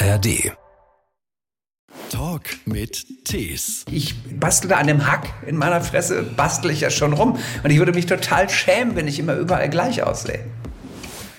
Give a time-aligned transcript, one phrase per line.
[0.00, 0.52] ARD.
[2.10, 3.84] Talk mit Tees.
[3.90, 7.36] Ich bastle an dem Hack in meiner Fresse, bastel ich ja schon rum.
[7.64, 10.44] Und ich würde mich total schämen, wenn ich immer überall gleich aussehe.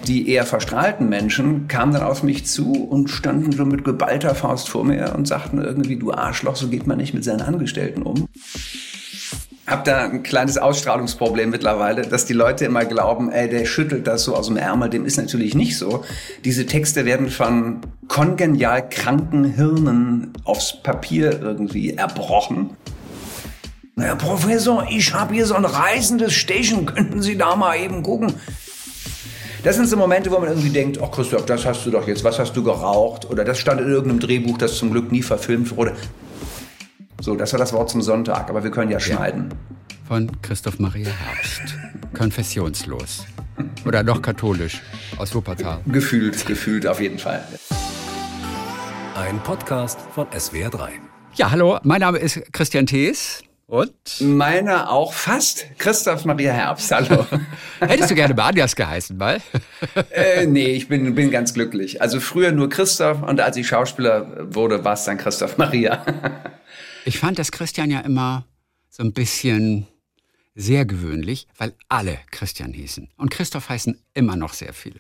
[0.08, 4.68] Die eher verstrahlten Menschen kamen dann auf mich zu und standen so mit geballter Faust
[4.68, 8.28] vor mir und sagten irgendwie, du Arschloch, so geht man nicht mit seinen Angestellten um
[9.70, 14.24] habe da ein kleines Ausstrahlungsproblem mittlerweile, dass die Leute immer glauben, ey, der schüttelt das
[14.24, 14.90] so aus dem Ärmel.
[14.90, 16.04] Dem ist natürlich nicht so.
[16.46, 22.72] Diese Texte werden von kongenial kranken Hirnen aufs Papier irgendwie erbrochen.
[23.98, 26.86] Herr Professor, ich habe hier so ein reißendes Stechen.
[26.86, 28.34] Könnten Sie da mal eben gucken?
[29.64, 32.24] Das sind so Momente, wo man irgendwie denkt, oh Christoph, das hast du doch jetzt,
[32.24, 33.30] was hast du geraucht?
[33.30, 35.96] Oder das stand in irgendeinem Drehbuch, das zum Glück nie verfilmt wurde.
[37.22, 39.54] So, das war das Wort zum Sonntag, aber wir können ja schneiden.
[40.08, 41.78] Von Christoph Maria Herbst.
[42.14, 43.26] Konfessionslos.
[43.86, 44.82] Oder noch katholisch
[45.18, 45.82] aus Wuppertal.
[45.88, 47.46] Gefühlt, gefühlt auf jeden Fall.
[49.16, 50.88] Ein Podcast von SWR3.
[51.36, 53.44] Ja, hallo, mein Name ist Christian Thees.
[53.68, 53.92] Und?
[54.22, 55.66] Meiner auch fast.
[55.78, 57.26] Christoph Maria Herbst, hallo.
[57.82, 59.42] Hättest du gerne Badias geheißen, mal?
[60.12, 62.02] äh, nee, ich bin, bin ganz glücklich.
[62.02, 66.04] Also früher nur Christoph und als ich Schauspieler wurde, war es dann Christoph Maria.
[67.06, 68.46] Ich fand das Christian ja immer
[68.90, 69.88] so ein bisschen
[70.56, 73.10] sehr gewöhnlich, weil alle Christian hießen.
[73.18, 75.00] Und Christoph heißen immer noch sehr viele.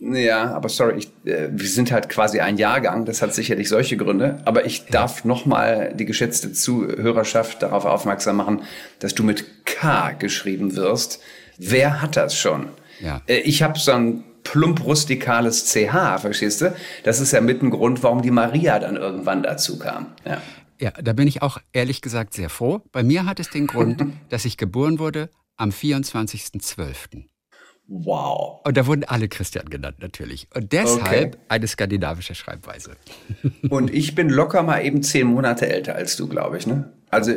[0.00, 3.96] Ja, aber sorry, ich, äh, wir sind halt quasi ein Jahrgang, das hat sicherlich solche
[3.96, 4.40] Gründe.
[4.44, 8.62] Aber ich darf nochmal die geschätzte Zuhörerschaft darauf aufmerksam machen,
[9.00, 11.20] dass du mit K geschrieben wirst.
[11.58, 12.68] Wer hat das schon?
[13.00, 13.22] Ja.
[13.26, 16.74] Äh, ich habe so ein plump rustikales CH, verstehst du?
[17.02, 20.06] Das ist ja mit ein Grund, warum die Maria dann irgendwann dazu kam.
[20.24, 20.40] Ja.
[20.80, 22.82] Ja, da bin ich auch ehrlich gesagt sehr froh.
[22.92, 27.24] Bei mir hat es den Grund, dass ich geboren wurde am 24.12.
[27.88, 28.60] Wow.
[28.64, 30.46] Und da wurden alle Christian genannt natürlich.
[30.54, 31.44] Und deshalb okay.
[31.48, 32.96] eine skandinavische Schreibweise.
[33.70, 36.66] Und ich bin locker mal eben zehn Monate älter als du, glaube ich.
[36.66, 36.92] Ne?
[37.08, 37.32] Also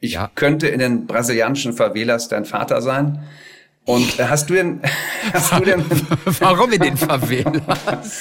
[0.00, 0.30] ich ja.
[0.34, 3.24] könnte in den brasilianischen Favelas dein Vater sein.
[3.88, 4.82] Und hast du denn,
[5.32, 5.82] hast du denn
[6.40, 8.20] Warum in den Favelas?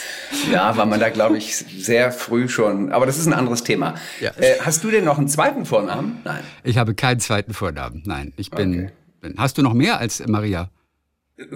[0.49, 3.95] ja, weil man da, glaube ich, sehr früh schon, aber das ist ein anderes Thema.
[4.21, 4.31] Ja.
[4.37, 6.21] Äh, hast du denn noch einen zweiten Vornamen?
[6.23, 6.39] Nein.
[6.63, 8.01] Ich habe keinen zweiten Vornamen.
[8.05, 8.89] Nein, ich bin, okay.
[9.19, 10.69] bin Hast du noch mehr als Maria?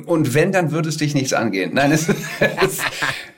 [0.05, 1.71] Und wenn, dann würde es dich nichts angehen.
[1.73, 2.79] Nein, es, es,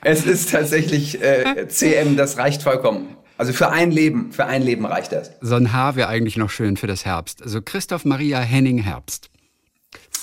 [0.02, 3.16] es ist tatsächlich äh, CM, das reicht vollkommen.
[3.38, 5.30] Also für ein Leben, für ein Leben reicht das.
[5.40, 7.42] So ein Haar wäre eigentlich noch schön für das Herbst.
[7.44, 9.30] Also Christoph Maria Henning Herbst.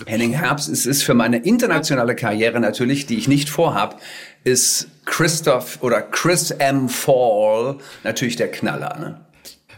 [0.06, 4.02] Henning Herbst, es ist für meine internationale Karriere natürlich, die ich nicht vorhab,
[4.44, 6.90] ist Christoph oder Chris M.
[6.90, 8.98] Fall natürlich der Knaller.
[9.00, 9.22] Ne?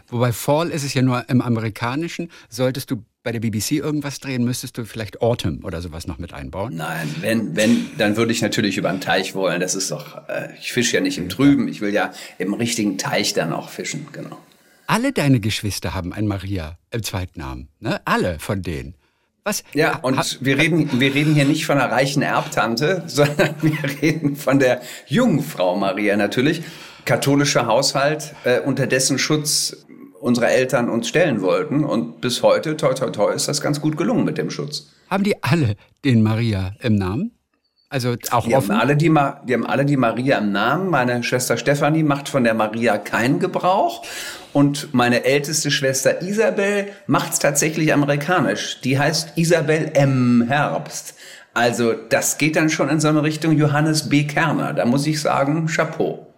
[0.08, 2.30] Wobei Fall ist es ja nur im Amerikanischen.
[2.48, 6.34] Solltest du bei der BBC irgendwas drehen, müsstest du vielleicht Autumn oder sowas noch mit
[6.34, 6.76] einbauen?
[6.76, 9.60] Nein, wenn, wenn, dann würde ich natürlich über einen Teich wollen.
[9.60, 12.98] Das ist doch, äh, ich fische ja nicht im Trüben, ich will ja im richtigen
[12.98, 14.38] Teich dann auch fischen, genau.
[14.86, 18.02] Alle deine Geschwister haben ein Maria im Zweitnamen, ne?
[18.04, 18.94] Alle von denen.
[19.44, 19.62] Was?
[19.74, 24.36] Ja, und wir reden, wir reden hier nicht von einer reichen Erbtante, sondern wir reden
[24.36, 26.62] von der Jungfrau Maria natürlich.
[27.04, 29.84] Katholischer Haushalt, äh, unter dessen Schutz
[30.18, 31.84] unsere Eltern uns stellen wollten.
[31.84, 34.88] Und bis heute, toi, toi, toi, ist das ganz gut gelungen mit dem Schutz.
[35.10, 37.32] Haben die alle den Maria im Namen?
[37.90, 38.72] Also auch die offen?
[38.72, 40.88] Haben alle die, die haben alle die Maria im Namen.
[40.88, 44.02] Meine Schwester Stefanie macht von der Maria keinen Gebrauch.
[44.54, 48.80] Und meine älteste Schwester Isabel macht's tatsächlich amerikanisch.
[48.82, 50.44] Die heißt Isabel M.
[50.46, 51.16] Herbst.
[51.54, 54.24] Also das geht dann schon in so eine Richtung Johannes B.
[54.24, 54.72] Kerner.
[54.72, 56.32] Da muss ich sagen, Chapeau.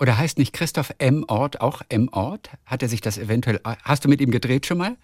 [0.00, 1.24] Oder heißt nicht Christoph M.
[1.28, 2.08] Ort auch M.
[2.10, 2.50] Ort?
[2.66, 4.96] Hat er sich das eventuell, hast du mit ihm gedreht schon mal?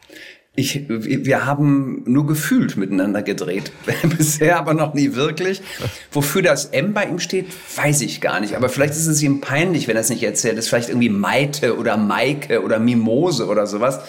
[0.57, 3.71] Ich, wir haben nur gefühlt miteinander gedreht.
[4.19, 5.63] Bisher aber noch nie wirklich.
[6.11, 7.47] Wofür das M bei ihm steht,
[7.77, 8.57] weiß ich gar nicht.
[8.57, 10.59] Aber vielleicht ist es ihm peinlich, wenn er es nicht erzählt.
[10.59, 14.01] Das ist vielleicht irgendwie Maite oder Maike oder Mimose oder sowas.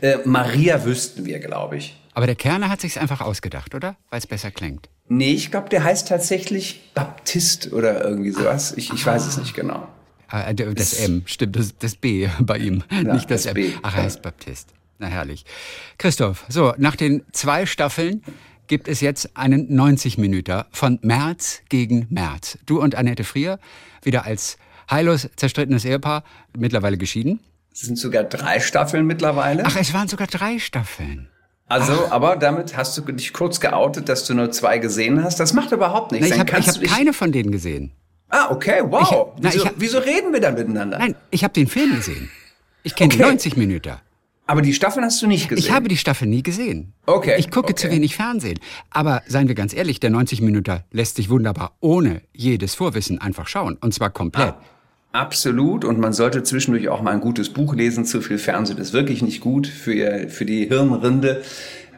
[0.00, 2.00] Äh, Maria wüssten wir, glaube ich.
[2.14, 3.96] Aber der Kerner hat sich's einfach ausgedacht, oder?
[4.10, 4.88] Weil es besser klingt.
[5.08, 8.72] Nee, ich glaube, der heißt tatsächlich Baptist oder irgendwie sowas.
[8.76, 9.88] Ich, ich weiß es nicht genau.
[10.28, 13.54] Ah, das M, stimmt, das, das B bei ihm, ja, nicht das, das M.
[13.54, 13.70] B.
[13.82, 14.74] Ach, er heißt Baptist.
[14.98, 15.44] Na herrlich.
[15.96, 18.22] Christoph, so, nach den zwei Staffeln
[18.66, 22.58] gibt es jetzt einen 90 Minüter von März gegen März.
[22.66, 23.58] Du und Annette Frier,
[24.02, 24.58] wieder als
[24.90, 26.24] heillos zerstrittenes Ehepaar,
[26.56, 27.40] mittlerweile geschieden.
[27.72, 29.64] Es sind sogar drei Staffeln mittlerweile.
[29.64, 31.28] Ach, es waren sogar drei Staffeln.
[31.66, 32.12] Also, Ach.
[32.12, 35.38] aber damit hast du dich kurz geoutet, dass du nur zwei gesehen hast.
[35.38, 36.28] Das macht überhaupt nichts.
[36.28, 37.92] Na, ich habe hab keine von denen gesehen.
[38.30, 39.32] Ah, okay, wow.
[39.36, 40.98] Ich, na, wieso, hab, wieso, reden wir dann miteinander?
[40.98, 42.30] Nein, ich habe den Film gesehen.
[42.82, 43.22] Ich kenne okay.
[43.22, 43.96] die 90 Minuten.
[44.48, 45.62] Aber die Staffeln hast du nicht gesehen?
[45.62, 46.94] Ich habe die Staffel nie gesehen.
[47.04, 47.34] Okay.
[47.38, 47.74] Ich gucke okay.
[47.74, 48.58] zu wenig Fernsehen.
[48.90, 53.46] Aber seien wir ganz ehrlich, der 90 Minuten lässt sich wunderbar ohne jedes Vorwissen einfach
[53.46, 53.76] schauen.
[53.78, 54.54] Und zwar komplett.
[54.54, 54.62] Ah.
[55.12, 55.84] Absolut.
[55.84, 58.06] Und man sollte zwischendurch auch mal ein gutes Buch lesen.
[58.06, 61.42] Zu viel Fernsehen ist wirklich nicht gut für, für die Hirnrinde.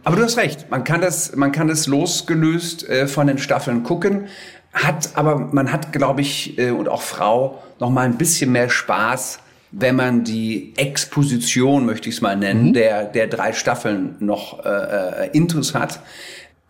[0.02, 0.70] Aber du hast recht.
[0.70, 4.26] Man kann das, man kann das losgelöst äh, von den Staffeln gucken.
[4.72, 8.70] Hat, aber man hat, glaube ich, äh, und auch Frau noch mal ein bisschen mehr
[8.70, 9.38] Spaß,
[9.72, 12.72] wenn man die Exposition, möchte ich es mal nennen, mhm.
[12.72, 16.00] der, der drei Staffeln noch äh, äh, intus hat.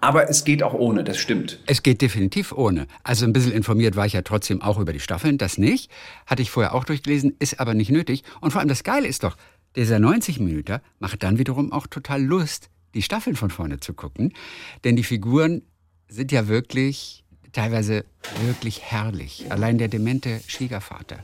[0.02, 1.60] Aber es geht auch ohne, das stimmt.
[1.66, 2.86] Es geht definitiv ohne.
[3.02, 5.90] Also ein bisschen informiert war ich ja trotzdem auch über die Staffeln, das nicht.
[6.26, 8.22] Hatte ich vorher auch durchgelesen, ist aber nicht nötig.
[8.40, 9.36] Und vor allem das Geile ist doch,
[9.76, 14.32] dieser 90 Minuten macht dann wiederum auch total Lust, die Staffeln von vorne zu gucken.
[14.84, 15.62] Denn die Figuren
[16.08, 18.04] sind ja wirklich, teilweise
[18.44, 19.46] wirklich herrlich.
[19.50, 21.18] Allein der demente Schwiegervater,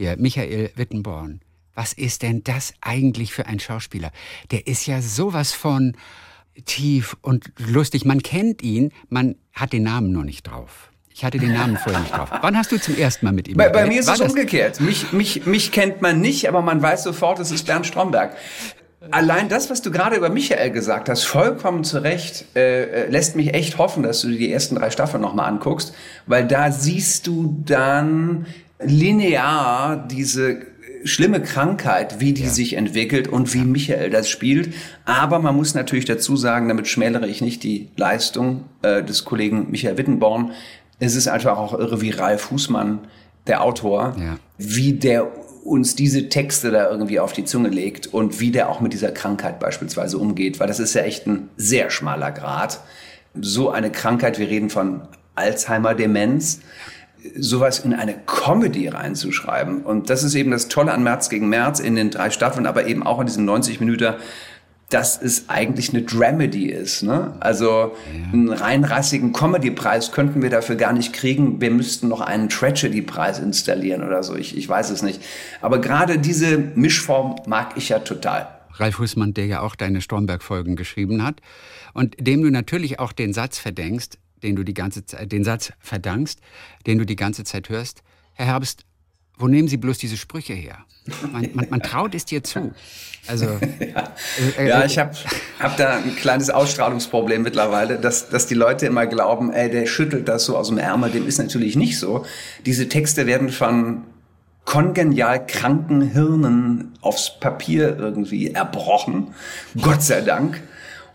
[0.00, 1.40] hier, Michael Wittenborn.
[1.74, 4.10] Was ist denn das eigentlich für ein Schauspieler?
[4.50, 5.94] Der ist ja sowas von
[6.64, 8.04] tief und lustig.
[8.04, 10.90] Man kennt ihn, man hat den Namen nur nicht drauf.
[11.12, 12.30] Ich hatte den Namen vorher nicht drauf.
[12.40, 14.80] Wann hast du zum ersten Mal mit ihm Bei, bei mir ist es umgekehrt.
[14.80, 18.34] Mich, mich, mich kennt man nicht, aber man weiß sofort, es ist Bernd Stromberg.
[19.10, 23.36] Allein das, was du gerade über Michael gesagt hast, vollkommen zu Recht, äh, äh lässt
[23.36, 25.94] mich echt hoffen, dass du dir die ersten drei Staffeln nochmal anguckst,
[26.26, 28.46] weil da siehst du dann
[28.82, 30.62] linear diese
[31.04, 32.50] schlimme Krankheit, wie die ja.
[32.50, 34.74] sich entwickelt und wie Michael das spielt.
[35.04, 39.70] Aber man muss natürlich dazu sagen, damit schmälere ich nicht die Leistung äh, des Kollegen
[39.70, 40.52] Michael Wittenborn.
[40.98, 43.00] Es ist einfach auch irre, wie Ralf Fußmann,
[43.46, 44.36] der Autor, ja.
[44.58, 45.30] wie der
[45.64, 49.12] uns diese Texte da irgendwie auf die Zunge legt und wie der auch mit dieser
[49.12, 52.80] Krankheit beispielsweise umgeht, weil das ist ja echt ein sehr schmaler Grad.
[53.40, 55.02] So eine Krankheit, wir reden von
[55.34, 56.60] Alzheimer-Demenz,
[57.36, 59.82] sowas in eine Comedy reinzuschreiben.
[59.82, 62.86] Und das ist eben das Tolle an März gegen März in den drei Staffeln, aber
[62.86, 64.14] eben auch in diesen 90 Minuten,
[64.90, 67.02] dass es eigentlich eine Dramedy ist.
[67.02, 67.34] Ne?
[67.38, 67.94] Also
[68.32, 71.60] einen rein rassigen Comedy-Preis könnten wir dafür gar nicht kriegen.
[71.60, 74.34] Wir müssten noch einen Tragedy-Preis installieren oder so.
[74.34, 75.22] Ich, ich weiß es nicht.
[75.60, 78.48] Aber gerade diese Mischform mag ich ja total.
[78.74, 81.40] Ralf Hussmann, der ja auch deine Stromberg-Folgen geschrieben hat
[81.94, 85.72] und dem du natürlich auch den Satz verdenkst, den du die ganze Zeit, den Satz
[85.78, 86.40] verdankst,
[86.86, 88.02] den du die ganze Zeit hörst.
[88.34, 88.84] Herr Herbst,
[89.40, 90.78] wo nehmen Sie bloß diese Sprüche her?
[91.32, 92.72] Man, man, man traut es dir zu.
[93.26, 93.46] Also,
[93.80, 94.12] ja.
[94.58, 95.12] Äh, äh, ja, ich habe
[95.58, 100.28] hab da ein kleines Ausstrahlungsproblem mittlerweile, dass, dass die Leute immer glauben, ey, der schüttelt
[100.28, 101.10] das so aus dem Ärmel.
[101.10, 102.26] Dem ist natürlich nicht so.
[102.66, 104.04] Diese Texte werden von
[104.66, 109.34] kongenial kranken Hirnen aufs Papier irgendwie erbrochen.
[109.80, 110.62] Gott sei Dank.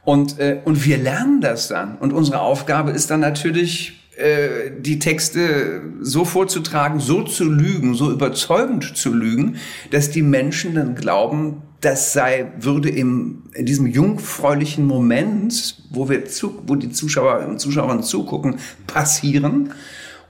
[0.06, 1.98] Und, äh, und wir lernen das dann.
[1.98, 8.12] Und unsere Aufgabe ist dann natürlich, äh, die Texte so vorzutragen, so zu lügen, so
[8.12, 9.58] überzeugend zu lügen,
[9.92, 16.26] dass die Menschen dann glauben, das sei, würde im, in diesem jungfräulichen Moment, wo wir
[16.26, 18.56] zu, wo die Zuschauer und Zuschauerinnen zugucken,
[18.88, 19.74] passieren.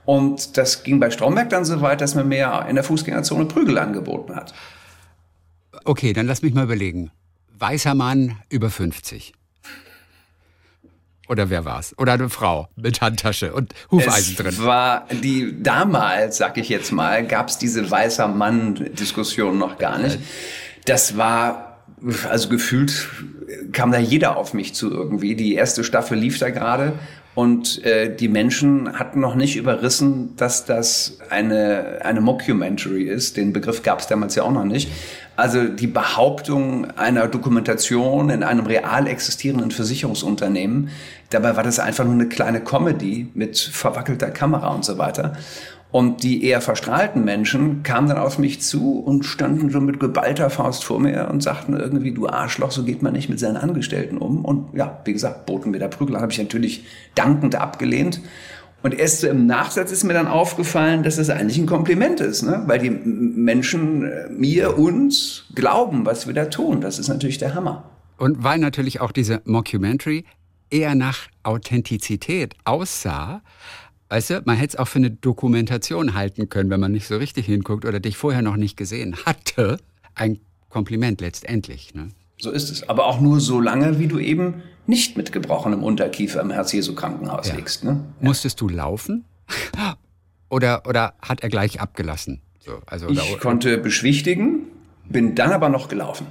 [0.04, 3.78] Und das ging bei Stromberg dann so weit, dass man mehr in der Fußgängerzone Prügel
[3.78, 4.54] angeboten hat.
[5.84, 7.12] Okay, dann lass mich mal überlegen.
[7.58, 9.34] Weißer Mann über 50.
[11.28, 11.96] Oder wer war's?
[11.98, 14.66] Oder eine Frau mit Handtasche und Hufeisen es drin.
[14.66, 20.20] War die damals, sag ich jetzt mal, gab's diese weißer Mann-Diskussion noch gar nicht.
[20.86, 21.80] Das war
[22.30, 23.10] also gefühlt
[23.72, 25.36] kam da jeder auf mich zu irgendwie.
[25.36, 26.94] Die erste Staffel lief da gerade
[27.36, 33.36] und äh, die Menschen hatten noch nicht überrissen, dass das eine, eine Mockumentary ist.
[33.36, 34.90] Den Begriff gab es damals ja auch noch nicht.
[35.36, 40.90] Also die Behauptung einer Dokumentation in einem real existierenden Versicherungsunternehmen,
[41.30, 45.34] dabei war das einfach nur eine kleine Comedy mit verwackelter Kamera und so weiter.
[45.92, 50.50] Und die eher verstrahlten Menschen kamen dann auf mich zu und standen schon mit geballter
[50.50, 54.18] Faust vor mir und sagten irgendwie, du Arschloch, so geht man nicht mit seinen Angestellten
[54.18, 54.44] um.
[54.44, 58.20] Und ja, wie gesagt, boten mir da Prügel, habe ich natürlich dankend abgelehnt.
[58.86, 62.64] Und erst im Nachsatz ist mir dann aufgefallen, dass das eigentlich ein Kompliment ist, ne?
[62.68, 66.82] weil die Menschen äh, mir, uns glauben, was wir da tun.
[66.82, 67.90] Das ist natürlich der Hammer.
[68.18, 70.26] Und weil natürlich auch diese Mockumentary
[70.70, 73.42] eher nach Authentizität aussah,
[74.10, 77.18] Weißt du, man hätte es auch für eine Dokumentation halten können, wenn man nicht so
[77.18, 79.78] richtig hinguckt oder dich vorher noch nicht gesehen hatte.
[80.14, 81.94] Ein Kompliment letztendlich.
[81.96, 82.10] Ne?
[82.38, 82.88] So ist es.
[82.88, 87.56] Aber auch nur so lange, wie du eben nicht mit gebrochenem Unterkiefer im Herz-Jesu-Krankenhaus ja.
[87.56, 87.84] liegst.
[87.84, 88.04] Ne?
[88.22, 88.28] Ja.
[88.28, 89.26] Musstest du laufen?
[90.50, 92.42] oder, oder hat er gleich abgelassen?
[92.60, 94.68] So, also, ich konnte beschwichtigen,
[95.08, 96.28] bin dann aber noch gelaufen.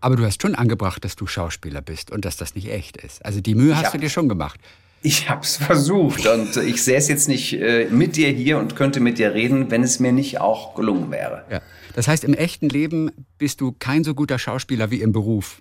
[0.00, 3.24] Aber du hast schon angebracht, dass du Schauspieler bist und dass das nicht echt ist.
[3.24, 4.58] Also die Mühe hast du dir schon gemacht.
[5.04, 9.00] Ich habe es versucht und ich säße jetzt nicht äh, mit dir hier und könnte
[9.00, 11.44] mit dir reden, wenn es mir nicht auch gelungen wäre.
[11.50, 11.60] Ja.
[11.94, 15.60] Das heißt, im echten Leben bist du kein so guter Schauspieler wie im Beruf,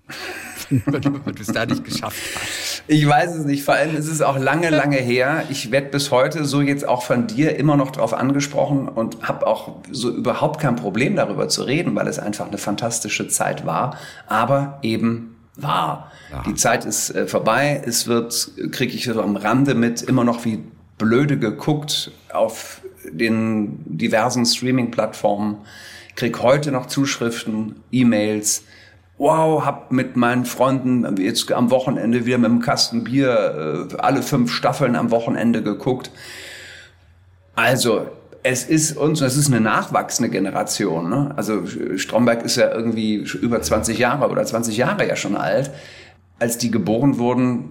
[0.69, 2.83] weil du es da nicht geschafft hast.
[2.87, 3.63] Ich weiß es nicht.
[3.63, 5.43] Vor allem ist es auch lange, lange her.
[5.49, 9.45] Ich werde bis heute so jetzt auch von dir immer noch drauf angesprochen und habe
[9.45, 13.97] auch so überhaupt kein Problem darüber zu reden, weil es einfach eine fantastische Zeit war,
[14.27, 16.11] aber eben war.
[16.31, 16.43] Ja.
[16.43, 17.81] Die Zeit ist äh, vorbei.
[17.85, 20.63] Es wird, kriege ich so am Rande mit, immer noch wie
[20.97, 25.57] blöde geguckt auf den diversen Streaming-Plattformen.
[26.15, 28.63] Krieg heute noch Zuschriften, E-Mails.
[29.17, 34.23] Wow, hab mit meinen Freunden jetzt am Wochenende wieder mit einem Kasten Bier äh, alle
[34.23, 36.11] fünf Staffeln am Wochenende geguckt.
[37.55, 38.07] Also
[38.43, 41.09] es ist uns, es ist eine nachwachsende Generation.
[41.09, 41.33] Ne?
[41.35, 41.63] Also
[41.95, 45.71] Stromberg ist ja irgendwie über 20 Jahre oder 20 Jahre ja schon alt.
[46.39, 47.69] Als die geboren wurden,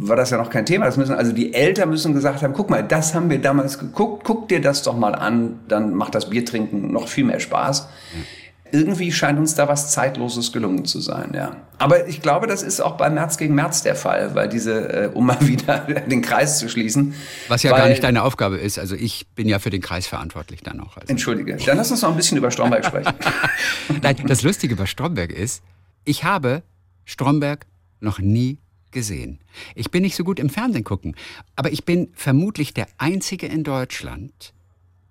[0.00, 0.86] war das ja noch kein Thema.
[0.86, 4.24] Das müssen, also die Eltern müssen gesagt haben, guck mal, das haben wir damals geguckt,
[4.24, 7.88] guck dir das doch mal an, dann macht das Biertrinken noch viel mehr Spaß.
[8.14, 8.39] Mhm
[8.72, 11.56] irgendwie scheint uns da was Zeitloses gelungen zu sein, ja.
[11.78, 15.10] Aber ich glaube, das ist auch bei März gegen März der Fall, weil diese, äh,
[15.12, 17.14] um mal wieder den Kreis zu schließen.
[17.48, 18.78] Was ja weil, gar nicht deine Aufgabe ist.
[18.78, 20.96] Also ich bin ja für den Kreis verantwortlich dann auch.
[20.96, 21.08] Also.
[21.08, 21.56] Entschuldige.
[21.56, 23.12] Dann lass uns noch ein bisschen über Stromberg sprechen.
[24.02, 25.62] Nein, das Lustige bei Stromberg ist,
[26.04, 26.62] ich habe
[27.04, 27.66] Stromberg
[28.00, 28.58] noch nie
[28.90, 29.38] gesehen.
[29.74, 31.16] Ich bin nicht so gut im Fernsehen gucken,
[31.56, 34.52] aber ich bin vermutlich der Einzige in Deutschland,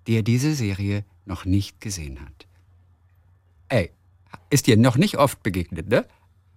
[0.08, 2.49] der diese Serie noch nicht gesehen hat.
[3.70, 3.92] Ey,
[4.50, 6.06] ist dir noch nicht oft begegnet, ne?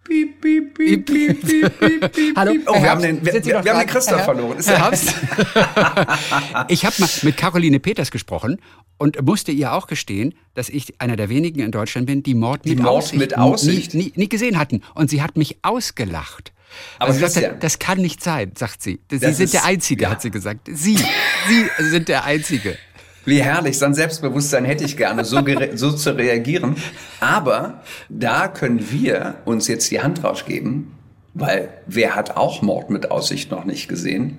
[0.04, 2.36] Piep, piep, piep, piep, piep, piep, piep.
[2.36, 4.58] Hallo, oh, wir haben den, wir, wir, wir haben den Christoph Herr, verloren.
[4.58, 4.90] Ist Herr
[6.68, 8.60] ich habe mal mit Caroline Peters gesprochen
[8.98, 12.64] und musste ihr auch gestehen, dass ich einer der wenigen in Deutschland bin, die Mord
[12.64, 13.94] mit, die Mord Aussicht, mit Aussicht.
[13.94, 14.82] Nie, nie, nie, gesehen hatten.
[14.94, 16.52] Und sie hat mich ausgelacht.
[16.98, 17.52] Aber also sagt, ja.
[17.52, 19.00] das kann nicht sein, sagt sie.
[19.10, 20.10] Sie sind ist, der Einzige, ja.
[20.10, 20.68] hat sie gesagt.
[20.72, 22.76] Sie, Sie sind der Einzige.
[23.24, 25.42] Wie herrlich, so ein Selbstbewusstsein hätte ich gerne, so,
[25.74, 26.76] so zu reagieren.
[27.20, 30.92] Aber da können wir uns jetzt die Hand rausgeben,
[31.34, 34.38] weil wer hat auch Mord mit Aussicht noch nicht gesehen?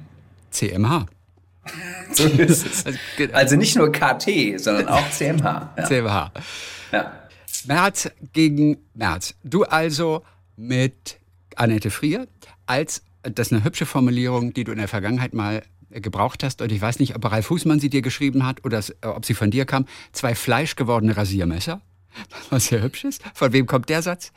[0.51, 1.05] CMH.
[2.11, 2.85] so ist es.
[2.85, 2.99] Also,
[3.31, 5.73] also nicht nur KT, sondern auch CMH.
[5.77, 5.83] Ja.
[5.85, 6.31] CMH.
[6.91, 7.11] Ja.
[7.65, 9.35] März gegen März.
[9.43, 10.23] Du also
[10.57, 11.19] mit
[11.55, 12.27] Annette Frier
[12.65, 15.63] als, das ist eine hübsche Formulierung, die du in der Vergangenheit mal
[16.01, 19.07] gebraucht hast, und ich weiß nicht, ob Ralf Fußmann sie dir geschrieben hat oder äh,
[19.07, 21.81] ob sie von dir kam, zwei fleischgewordene Rasiermesser,
[22.49, 23.21] was sehr hübsch ist.
[23.33, 24.31] Von wem kommt der Satz?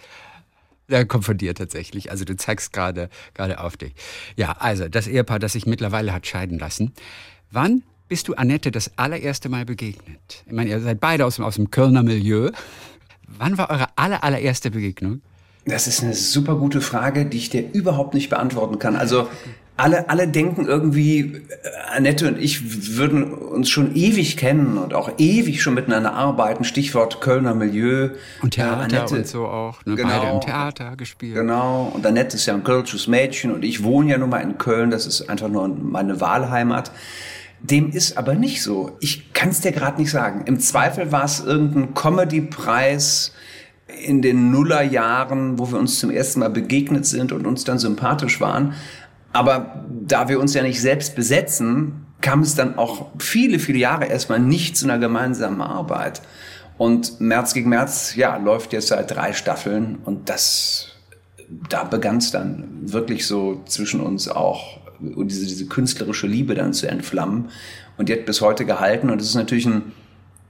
[0.89, 2.11] Der kommt von dir tatsächlich.
[2.11, 3.93] Also du zeigst gerade gerade auf dich.
[4.37, 6.93] Ja, also das Ehepaar, das sich mittlerweile hat scheiden lassen.
[7.51, 10.45] Wann bist du Annette das allererste Mal begegnet?
[10.47, 12.51] Ich meine, ihr seid beide aus dem, aus dem Kölner Milieu.
[13.27, 15.23] Wann war eure aller, allererste Begegnung?
[15.65, 18.95] Das ist eine super gute Frage, die ich dir überhaupt nicht beantworten kann.
[18.95, 19.29] Also
[19.77, 25.11] alle, alle denken irgendwie, äh, Annette und ich würden uns schon ewig kennen und auch
[25.19, 26.65] ewig schon miteinander arbeiten.
[26.65, 28.11] Stichwort Kölner Milieu.
[28.43, 29.85] Und Theater Annette, und so auch.
[29.85, 29.95] Ne?
[29.95, 31.35] Genau, Beide im Theater gespielt.
[31.35, 31.93] Genau.
[31.95, 34.91] Und Annette ist ja ein kölsches Mädchen und ich wohne ja nun mal in Köln.
[34.91, 36.91] Das ist einfach nur meine Wahlheimat.
[37.61, 38.97] Dem ist aber nicht so.
[39.01, 40.43] Ich kann es dir gerade nicht sagen.
[40.47, 43.33] Im Zweifel war es irgendein Comedy-Preis
[44.05, 48.41] in den Nullerjahren, wo wir uns zum ersten Mal begegnet sind und uns dann sympathisch
[48.41, 48.75] waren.
[49.37, 54.07] Aber da wir uns ja nicht selbst besetzen, kam es dann auch viele, viele Jahre
[54.07, 56.23] erstmal nicht zu einer gemeinsamen Arbeit.
[56.79, 59.99] Und März gegen März, ja, läuft jetzt seit drei Staffeln.
[60.07, 60.89] Und das,
[61.69, 66.89] da begann es dann wirklich so zwischen uns auch, diese, diese künstlerische Liebe dann zu
[66.89, 67.51] entflammen.
[67.99, 69.11] Und die hat bis heute gehalten.
[69.11, 69.93] Und es ist natürlich ein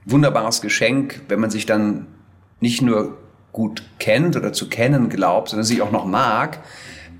[0.05, 2.07] wunderbares Geschenk, wenn man sich dann
[2.61, 3.17] nicht nur
[3.51, 6.59] gut kennt oder zu kennen glaubt, sondern sich auch noch mag,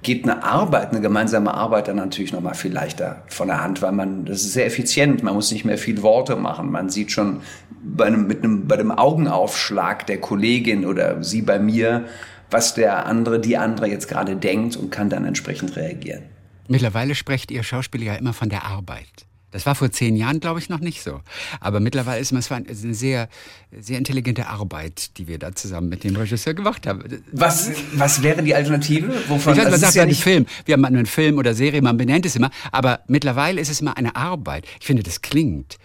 [0.07, 3.81] geht eine Arbeit, eine gemeinsame Arbeit dann natürlich noch mal viel leichter von der Hand,
[3.81, 6.71] weil man, das ist sehr effizient, man muss nicht mehr viel Worte machen.
[6.71, 7.41] Man sieht schon
[7.83, 12.05] bei einem, mit einem, bei dem Augenaufschlag der Kollegin oder sie bei mir,
[12.49, 16.23] was der andere, die andere jetzt gerade denkt und kann dann entsprechend reagieren.
[16.69, 19.25] Mittlerweile sprecht ihr Schauspieler ja immer von der Arbeit.
[19.51, 21.21] Das war vor zehn Jahren, glaube ich, noch nicht so.
[21.61, 23.29] Aber mittlerweile ist es eine sehr,
[23.71, 27.23] sehr intelligente Arbeit, die wir da zusammen mit dem Regisseur gemacht haben.
[27.31, 29.13] Was, was wäre die Alternative?
[29.29, 29.53] Wovon?
[29.53, 30.45] Ich weiß, man sagt ja nicht Film.
[30.65, 32.51] Wir haben einen Film oder Serie, man benennt es immer.
[32.71, 34.65] Aber mittlerweile ist es immer eine Arbeit.
[34.81, 35.77] Ich finde, das klingt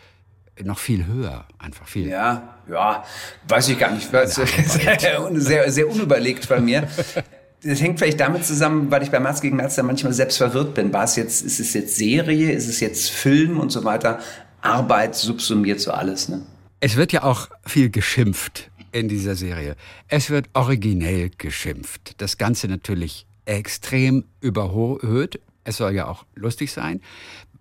[0.63, 2.09] noch viel höher, einfach viel.
[2.09, 3.05] Ja, ja,
[3.49, 4.09] weiß ich gar nicht.
[5.35, 6.89] Sehr, sehr unüberlegt von mir
[7.63, 10.75] das hängt vielleicht damit zusammen, weil ich bei März gegen März da manchmal selbst verwirrt
[10.75, 10.93] bin.
[10.93, 14.19] War es jetzt, ist es jetzt Serie, ist es jetzt Film und so weiter?
[14.61, 16.43] Arbeit subsumiert so alles, ne?
[16.81, 19.77] Es wird ja auch viel geschimpft in dieser Serie.
[20.09, 22.21] Es wird originell geschimpft.
[22.21, 25.41] Das Ganze natürlich extrem überhöht.
[25.63, 27.01] Es soll ja auch lustig sein.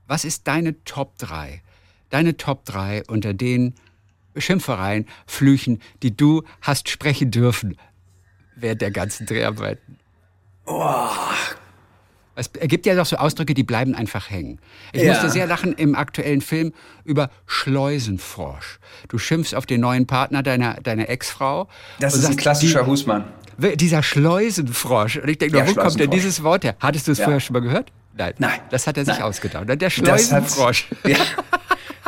[0.07, 1.61] Was ist deine Top 3?
[2.09, 3.75] Deine Top 3 unter den
[4.35, 7.77] Schimpfereien, Flüchen, die du hast sprechen dürfen
[8.61, 9.97] während der ganzen Dreharbeiten?
[10.65, 11.07] Oh,
[12.35, 14.59] es gibt ja doch so Ausdrücke, die bleiben einfach hängen.
[14.93, 15.11] Ich ja.
[15.11, 18.79] musste sehr lachen im aktuellen Film über Schleusenfrosch.
[19.09, 21.67] Du schimpfst auf den neuen Partner deiner, deiner Ex-Frau.
[21.99, 23.25] Das ist sagst, ein klassischer die, Husmann.
[23.75, 25.17] Dieser Schleusenfrosch.
[25.17, 26.75] Und ich denke, ja, wo kommt denn dieses Wort her?
[26.79, 27.25] Hattest du es ja.
[27.25, 27.91] vorher schon mal gehört?
[28.13, 28.33] Nein.
[28.37, 28.59] Nein.
[28.69, 29.23] Das hat er sich Nein.
[29.23, 29.81] ausgedacht.
[29.81, 30.87] Der Schleusenfrosch.
[31.05, 31.17] Ja.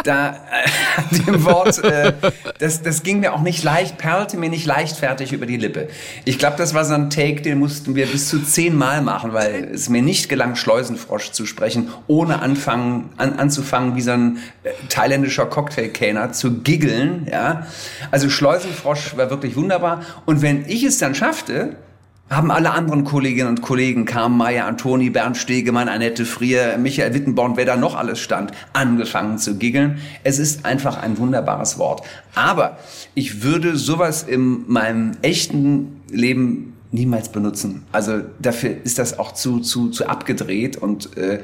[0.04, 2.14] da äh, dem Wort, äh,
[2.60, 5.88] das, das ging mir auch nicht leicht, perlte mir nicht leichtfertig über die Lippe.
[6.26, 9.70] Ich glaube, das war so ein Take, den mussten wir bis zu zehnmal machen, weil
[9.74, 14.72] es mir nicht gelang, Schleusenfrosch zu sprechen, ohne anfangen, an, anzufangen, wie so ein äh,
[14.90, 17.28] thailändischer Cocktailkenner zu giggeln.
[17.32, 17.68] Ja?
[18.12, 20.02] Also Schleusenfrosch war wirklich wunderbar.
[20.26, 21.78] Und wenn ich es dann schaffte,
[22.30, 27.58] haben alle anderen Kolleginnen und Kollegen, Carmen Meyer, Antoni, Bernd Stegemann, Annette Frier, Michael Wittenborn,
[27.58, 30.00] wer da noch alles stand, angefangen zu giggeln.
[30.24, 32.04] Es ist einfach ein wunderbares Wort.
[32.34, 32.78] Aber
[33.14, 37.84] ich würde sowas in meinem echten Leben niemals benutzen.
[37.92, 40.78] Also dafür ist das auch zu, zu, zu abgedreht.
[40.78, 41.42] Und äh, ja.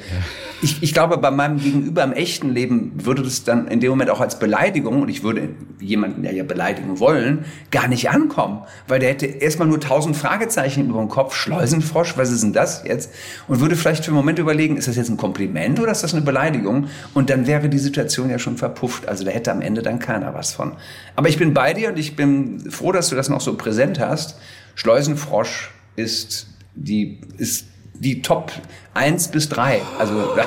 [0.61, 4.11] ich, ich glaube, bei meinem Gegenüber im echten Leben würde das dann in dem Moment
[4.11, 8.61] auch als Beleidigung, und ich würde jemanden, der ja beleidigen wollen, gar nicht ankommen.
[8.87, 12.83] Weil der hätte erstmal nur tausend Fragezeichen über dem Kopf, Schleusenfrosch, was ist denn das
[12.85, 13.11] jetzt?
[13.47, 16.13] Und würde vielleicht für einen Moment überlegen, ist das jetzt ein Kompliment oder ist das
[16.13, 16.89] eine Beleidigung?
[17.15, 19.07] Und dann wäre die Situation ja schon verpufft.
[19.07, 20.73] Also da hätte am Ende dann keiner was von.
[21.15, 23.99] Aber ich bin bei dir und ich bin froh, dass du das noch so präsent
[23.99, 24.37] hast.
[24.79, 28.53] Schleusenfrosch ist die, ist die Top
[28.93, 29.81] 1 bis 3.
[29.99, 30.13] Also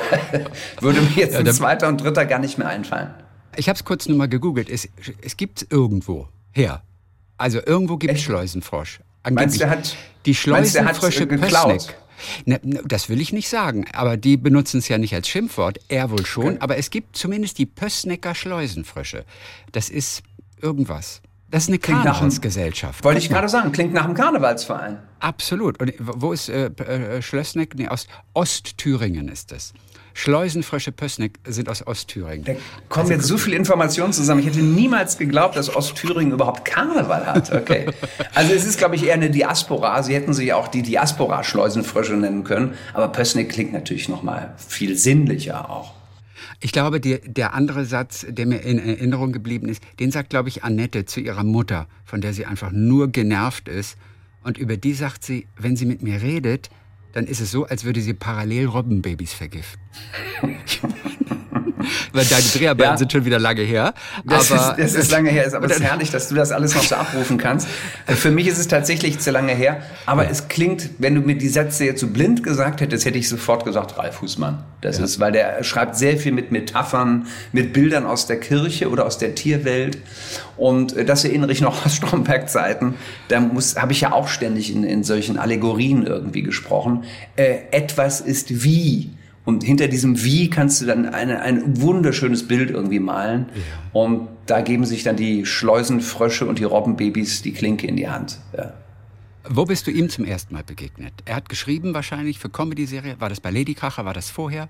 [0.81, 3.13] würde mir jetzt ein zweiter und dritter gar nicht mehr einfallen.
[3.55, 4.71] Ich habe es kurz nur mal gegoogelt.
[4.71, 4.89] Es,
[5.21, 6.81] es gibt es irgendwo her.
[7.37, 9.01] Also irgendwo gibt es Schleusenfrosch.
[9.21, 9.59] Angeblich.
[9.59, 11.95] Meinst du, hat, die Schleusenfrösche Pössneck.
[12.45, 15.79] Ne, ne, das will ich nicht sagen, aber die benutzen es ja nicht als Schimpfwort,
[15.89, 16.57] er wohl schon, okay.
[16.59, 19.25] aber es gibt zumindest die Pössnecker Schleusenfrösche.
[19.73, 20.23] Das ist
[20.59, 21.21] irgendwas.
[21.53, 23.03] Das ist eine Karnevalsgesellschaft.
[23.03, 24.97] Wollte ich gerade sagen, klingt nach einem Karnevalsverein.
[25.19, 25.79] Absolut.
[25.79, 27.75] Und wo ist äh, äh, Schlössneck?
[27.75, 29.71] Nee, aus Ostthüringen ist es.
[30.15, 32.43] Schleusenfrösche Pössneck sind aus Ostthüringen.
[32.43, 32.53] Da
[32.89, 34.39] kommen also, jetzt so viele Informationen zusammen.
[34.39, 37.51] Ich hätte niemals geglaubt, dass Ostthüringen überhaupt Karneval hat.
[37.51, 37.85] Okay.
[38.33, 40.01] Also es ist, glaube ich, eher eine Diaspora.
[40.01, 42.73] Sie hätten sich auch die Diaspora-Schleusenfrösche nennen können.
[42.95, 45.93] Aber Pössneck klingt natürlich noch mal viel sinnlicher auch.
[46.63, 50.47] Ich glaube, die, der andere Satz, der mir in Erinnerung geblieben ist, den sagt, glaube
[50.47, 53.97] ich, Annette zu ihrer Mutter, von der sie einfach nur genervt ist.
[54.43, 56.69] Und über die sagt sie, wenn sie mit mir redet,
[57.11, 59.81] dann ist es so, als würde sie parallel Robbenbabys vergiften.
[62.11, 62.97] Weil deine Dreharbeiten ja.
[62.97, 63.93] sind schon wieder lange her.
[64.25, 66.75] Das, aber ist, das ist lange her, aber es ist herrlich, dass du das alles
[66.75, 67.67] noch so abrufen kannst.
[68.07, 70.29] Für mich ist es tatsächlich zu lange her, aber ja.
[70.29, 73.65] es klingt, wenn du mir die Sätze jetzt so blind gesagt hättest, hätte ich sofort
[73.65, 74.63] gesagt, Ralf Fußmann.
[74.81, 75.05] Das ja.
[75.05, 79.17] ist, weil der schreibt sehr viel mit Metaphern, mit Bildern aus der Kirche oder aus
[79.17, 79.97] der Tierwelt.
[80.57, 82.95] Und äh, das erinnere ich noch aus Stromberg-Zeiten.
[83.27, 87.03] Da muss, habe ich ja auch ständig in, in solchen Allegorien irgendwie gesprochen.
[87.35, 89.11] Äh, etwas ist wie.
[89.45, 93.47] Und hinter diesem Wie kannst du dann eine, ein wunderschönes Bild irgendwie malen.
[93.53, 94.01] Ja.
[94.01, 98.39] Und da geben sich dann die Schleusenfrösche und die Robbenbabys die Klinke in die Hand.
[98.55, 98.73] Ja.
[99.49, 101.13] Wo bist du ihm zum ersten Mal begegnet?
[101.25, 103.17] Er hat geschrieben wahrscheinlich für Comedy-Serie.
[103.19, 104.05] War das bei Ladykracher?
[104.05, 104.69] War das vorher?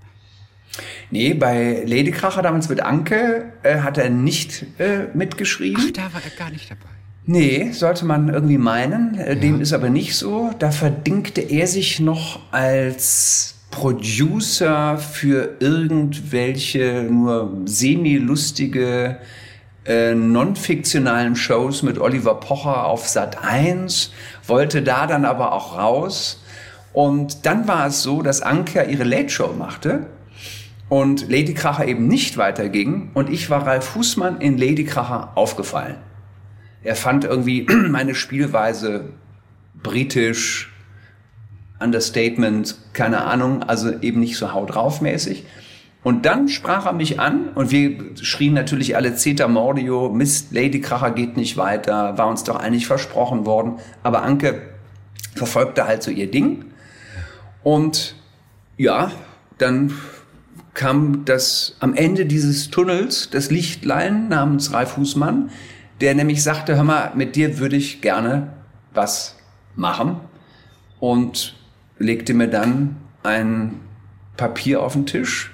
[1.10, 5.84] Nee, bei Ladykracher damals mit Anke äh, hat er nicht äh, mitgeschrieben.
[5.86, 6.88] Ach, da war er gar nicht dabei.
[7.26, 9.16] Nee, sollte man irgendwie meinen.
[9.16, 9.34] Äh, ja.
[9.36, 10.50] Dem ist aber nicht so.
[10.58, 19.16] Da verdingte er sich noch als Producer für irgendwelche nur semi-lustige
[19.84, 24.12] äh, non-fiktionalen Shows mit Oliver Pocher auf Sat 1,
[24.46, 26.40] wollte da dann aber auch raus.
[26.92, 30.06] Und dann war es so, dass Anke ihre Late Show machte
[30.88, 35.96] und Lady Kracher eben nicht weiterging und ich war Ralf Fußmann in Lady Kracher aufgefallen.
[36.84, 39.06] Er fand irgendwie meine Spielweise
[39.82, 40.73] britisch,
[41.80, 45.44] Understatement, keine Ahnung, also eben nicht so haut drauf mäßig.
[46.04, 50.80] Und dann sprach er mich an und wir schrien natürlich alle Zeta Mordio, Mist, Lady
[50.80, 53.78] Kracher geht nicht weiter, war uns doch eigentlich versprochen worden.
[54.02, 54.60] Aber Anke
[55.34, 56.66] verfolgte halt so ihr Ding.
[57.62, 58.16] Und
[58.76, 59.10] ja,
[59.56, 59.94] dann
[60.74, 65.50] kam das am Ende dieses Tunnels das Lichtlein namens Ralf Husmann,
[66.02, 68.52] der nämlich sagte, hör mal, mit dir würde ich gerne
[68.92, 69.36] was
[69.74, 70.20] machen.
[71.00, 71.54] Und
[72.04, 73.80] legte mir dann ein
[74.36, 75.50] Papier auf den Tisch,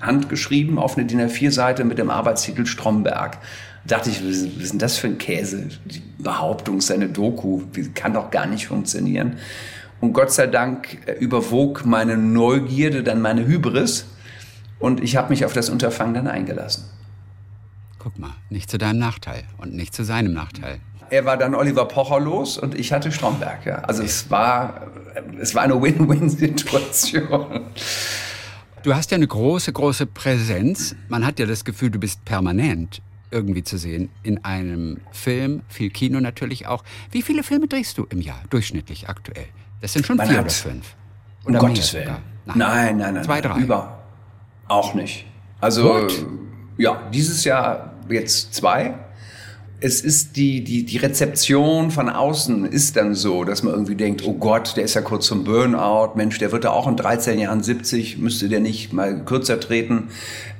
[0.00, 3.38] handgeschrieben auf eine DIN A4-Seite mit dem Arbeitstitel Stromberg.
[3.84, 5.68] Da dachte ich, was ist denn das für ein Käse?
[5.84, 7.62] Die Behauptung, seine Doku,
[7.94, 9.38] kann doch gar nicht funktionieren.
[10.00, 14.06] Und Gott sei Dank äh, überwog meine Neugierde dann meine Hybris
[14.80, 16.84] und ich habe mich auf das Unterfangen dann eingelassen.
[18.00, 20.80] Guck mal, nicht zu deinem Nachteil und nicht zu seinem Nachteil.
[21.12, 23.66] Er war dann Oliver Pocher los und ich hatte Stromberg.
[23.66, 23.80] Ja.
[23.80, 24.86] Also es war,
[25.38, 27.60] es war eine Win-Win-Situation.
[28.82, 30.96] Du hast ja eine große, große Präsenz.
[31.10, 35.90] Man hat ja das Gefühl, du bist permanent irgendwie zu sehen in einem Film, viel
[35.90, 36.82] Kino natürlich auch.
[37.10, 39.48] Wie viele Filme drehst du im Jahr durchschnittlich aktuell?
[39.82, 40.94] Das sind schon Man vier oder fünf.
[41.44, 42.16] Oder um Gottes Willen.
[42.46, 42.56] Nein.
[42.56, 43.24] nein, nein, nein.
[43.24, 43.58] Zwei, drei.
[43.58, 44.02] Über.
[44.66, 45.26] Auch nicht.
[45.60, 46.26] Also, Gut.
[46.78, 48.94] ja, dieses Jahr jetzt zwei.
[49.84, 54.22] Es ist die, die, die Rezeption von außen ist dann so, dass man irgendwie denkt,
[54.24, 57.40] oh Gott, der ist ja kurz zum Burnout, Mensch, der wird ja auch in 13
[57.40, 60.08] Jahren 70, müsste der nicht mal kürzer treten.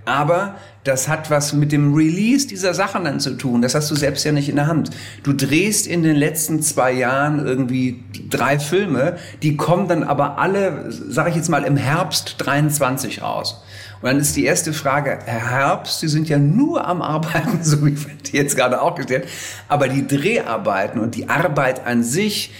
[0.04, 3.62] Aber das hat was mit dem Release dieser Sachen dann zu tun.
[3.62, 4.90] Das hast du selbst ja nicht in der Hand.
[5.22, 10.90] Du drehst in den letzten zwei Jahren irgendwie drei Filme, die kommen dann aber alle,
[10.90, 13.62] sage ich jetzt mal, im Herbst 23 raus.
[14.02, 17.86] Und dann ist die erste Frage, Herr Herbst, Sie sind ja nur am Arbeiten, so
[17.86, 17.96] wie
[18.32, 19.28] jetzt gerade auch gestellt,
[19.68, 22.52] aber die Dreharbeiten und die Arbeit an sich,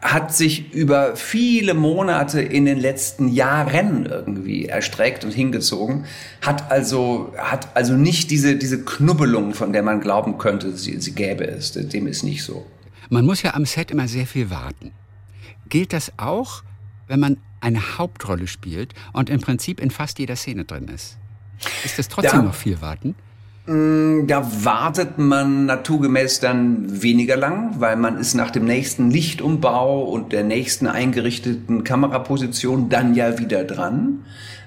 [0.00, 6.04] hat sich über viele Monate in den letzten Jahren irgendwie erstreckt und hingezogen,
[6.40, 11.12] hat also, hat also nicht diese, diese Knubbelung, von der man glauben könnte, sie, sie
[11.12, 11.72] gäbe es.
[11.72, 12.64] Dem ist nicht so.
[13.10, 14.92] Man muss ja am Set immer sehr viel warten.
[15.68, 16.62] Gilt das auch,
[17.08, 21.18] wenn man eine Hauptrolle spielt und im Prinzip in fast jeder Szene drin ist?
[21.84, 23.14] Ist das trotzdem da, noch viel Warten?
[23.66, 30.04] Mm, da wartet man naturgemäß dann weniger lang, weil man ist nach dem nächsten Lichtumbau
[30.04, 34.24] und der nächsten eingerichteten Kameraposition dann ja wieder dran,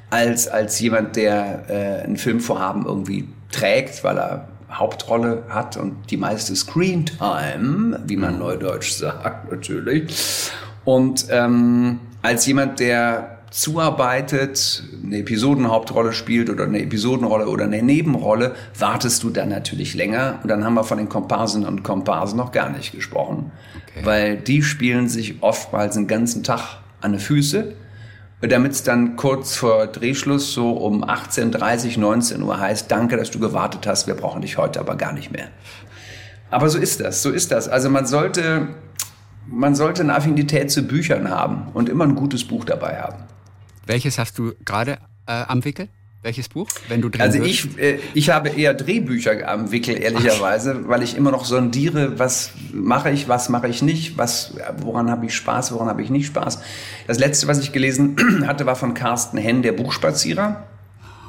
[0.10, 6.18] als, als jemand, der äh, ein Filmvorhaben irgendwie trägt, weil er Hauptrolle hat und die
[6.18, 8.40] meiste Screentime, wie man mhm.
[8.40, 10.52] neudeutsch sagt natürlich.
[10.86, 18.56] Und ähm, als jemand, der zuarbeitet, eine Episodenhauptrolle spielt oder eine Episodenrolle oder eine Nebenrolle,
[18.80, 20.40] wartest du dann natürlich länger.
[20.42, 23.52] Und dann haben wir von den Komparsen und Komparsen noch gar nicht gesprochen.
[23.76, 24.06] Okay.
[24.06, 27.74] Weil die spielen sich oftmals den ganzen Tag an die Füße,
[28.42, 33.40] damit es dann kurz vor Drehschluss so um 18.30, 19 Uhr heißt, danke, dass du
[33.40, 35.50] gewartet hast, wir brauchen dich heute aber gar nicht mehr.
[36.50, 37.68] Aber so ist das, so ist das.
[37.68, 38.70] Also man sollte,
[39.52, 43.24] man sollte eine Affinität zu Büchern haben und immer ein gutes Buch dabei haben.
[43.86, 44.94] Welches hast du gerade
[45.28, 45.90] äh, am Wickel?
[46.24, 50.82] Welches Buch, wenn du drin Also ich, äh, ich habe eher Drehbücher am Wickel, ehrlicherweise,
[50.84, 50.88] Ach.
[50.88, 55.26] weil ich immer noch sondiere, was mache ich, was mache ich nicht, was, woran habe
[55.26, 56.60] ich Spaß, woran habe ich nicht Spaß.
[57.08, 60.64] Das letzte, was ich gelesen hatte, war von Carsten Henn, der Buchspazierer.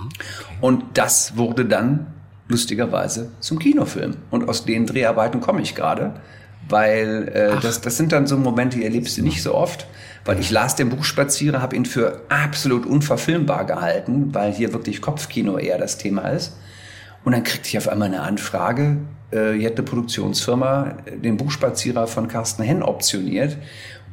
[0.05, 0.57] Okay.
[0.61, 2.09] Und das wurde dann
[2.49, 4.17] lustigerweise zum Kinofilm.
[4.31, 6.21] Und aus den Dreharbeiten komme ich gerade,
[6.68, 9.87] weil äh, das, das sind dann so Momente, die erlebst du nicht so oft.
[10.25, 15.59] Weil ich las den Buchspazierer, habe ihn für absolut unverfilmbar gehalten, weil hier wirklich Kopfkino
[15.59, 16.57] eher das Thema ist.
[17.25, 18.98] Und dann kriegte ich auf einmal eine Anfrage,
[19.33, 23.57] äh, hier hat eine Produktionsfirma den Buchspazierer von Carsten Henn optioniert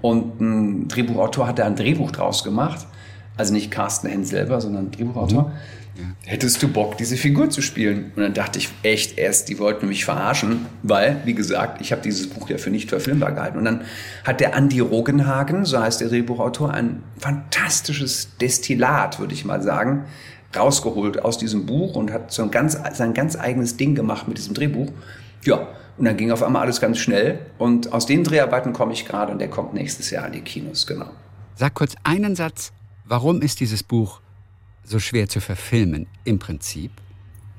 [0.01, 2.87] und ein Drehbuchautor hat da ein Drehbuch draus gemacht.
[3.37, 5.43] Also nicht Carsten Henn selber, sondern ein Drehbuchautor.
[5.43, 5.51] Mhm.
[6.25, 8.11] Hättest du Bock, diese Figur zu spielen?
[8.15, 12.01] Und dann dachte ich echt erst, die wollten mich verarschen, weil, wie gesagt, ich habe
[12.01, 13.57] dieses Buch ja für nicht verfilmbar gehalten.
[13.57, 13.81] Und dann
[14.23, 20.05] hat der Andi Rogenhagen, so heißt der Drehbuchautor, ein fantastisches Destillat, würde ich mal sagen,
[20.55, 24.37] rausgeholt aus diesem Buch und hat so ein ganz, sein ganz eigenes Ding gemacht mit
[24.37, 24.91] diesem Drehbuch.
[25.43, 27.39] Ja, und dann ging auf einmal alles ganz schnell.
[27.57, 30.87] Und aus den Dreharbeiten komme ich gerade und der kommt nächstes Jahr an die Kinos,
[30.87, 31.11] genau.
[31.55, 32.71] Sag kurz einen Satz.
[33.03, 34.21] Warum ist dieses Buch
[34.89, 36.91] so schwer zu verfilmen im Prinzip?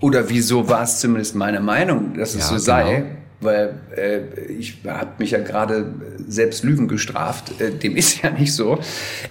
[0.00, 2.94] Oder wieso war es zumindest meine Meinung, dass es ja, so sei?
[2.96, 3.16] Genau.
[3.42, 5.94] Weil äh, ich habe mich ja gerade
[6.28, 7.58] selbst Lügen gestraft.
[7.58, 8.78] Äh, dem ist ja nicht so.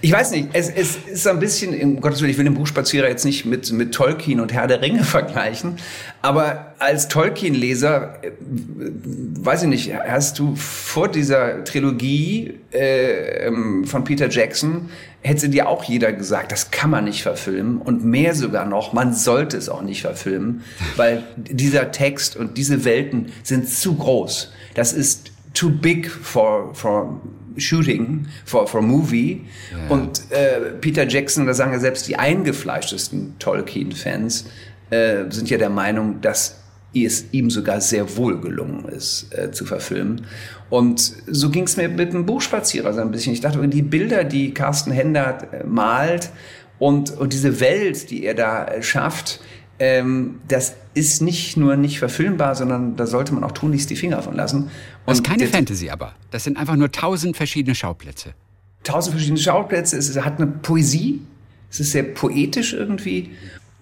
[0.00, 3.08] Ich weiß nicht, es, es ist ein bisschen, um Gottes Willen, ich will den Buchspazierer
[3.08, 5.76] jetzt nicht mit, mit Tolkien und Herr der Ringe vergleichen,
[6.22, 14.02] aber als Tolkien-Leser, äh, weiß ich nicht, hast du vor dieser Trilogie äh, ähm, von
[14.04, 14.88] Peter Jackson
[15.22, 19.12] hätte dir auch jeder gesagt, das kann man nicht verfilmen und mehr sogar noch, man
[19.12, 20.62] sollte es auch nicht verfilmen,
[20.96, 24.50] weil dieser Text und diese Welten sind zu groß.
[24.74, 27.20] Das ist too big for, for
[27.58, 29.42] shooting, for, for movie.
[29.70, 29.94] Ja.
[29.94, 34.46] Und äh, Peter Jackson, da sagen ja selbst die eingefleischtesten Tolkien-Fans,
[34.88, 36.59] äh, sind ja der Meinung, dass
[36.92, 40.26] es ihm sogar sehr wohl gelungen ist, äh, zu verfilmen.
[40.70, 43.32] Und so ging es mir mit dem Buchspazierer so ein bisschen.
[43.32, 46.30] Ich dachte, die Bilder, die Carsten Hendert äh, malt
[46.78, 49.40] und, und diese Welt, die er da äh, schafft,
[49.78, 54.22] ähm, das ist nicht nur nicht verfilmbar, sondern da sollte man auch tunlichst die Finger
[54.22, 54.64] von lassen.
[54.64, 54.70] Und
[55.06, 56.14] das ist keine Fantasy aber.
[56.30, 58.34] Das sind einfach nur tausend verschiedene Schauplätze.
[58.82, 59.96] Tausend verschiedene Schauplätze.
[59.96, 61.22] Es hat eine Poesie.
[61.70, 63.30] Es ist sehr poetisch irgendwie.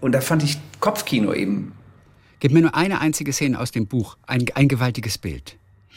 [0.00, 1.72] Und da fand ich Kopfkino eben
[2.40, 5.56] Gib mir nur eine einzige Szene aus dem Buch, ein, ein gewaltiges Bild,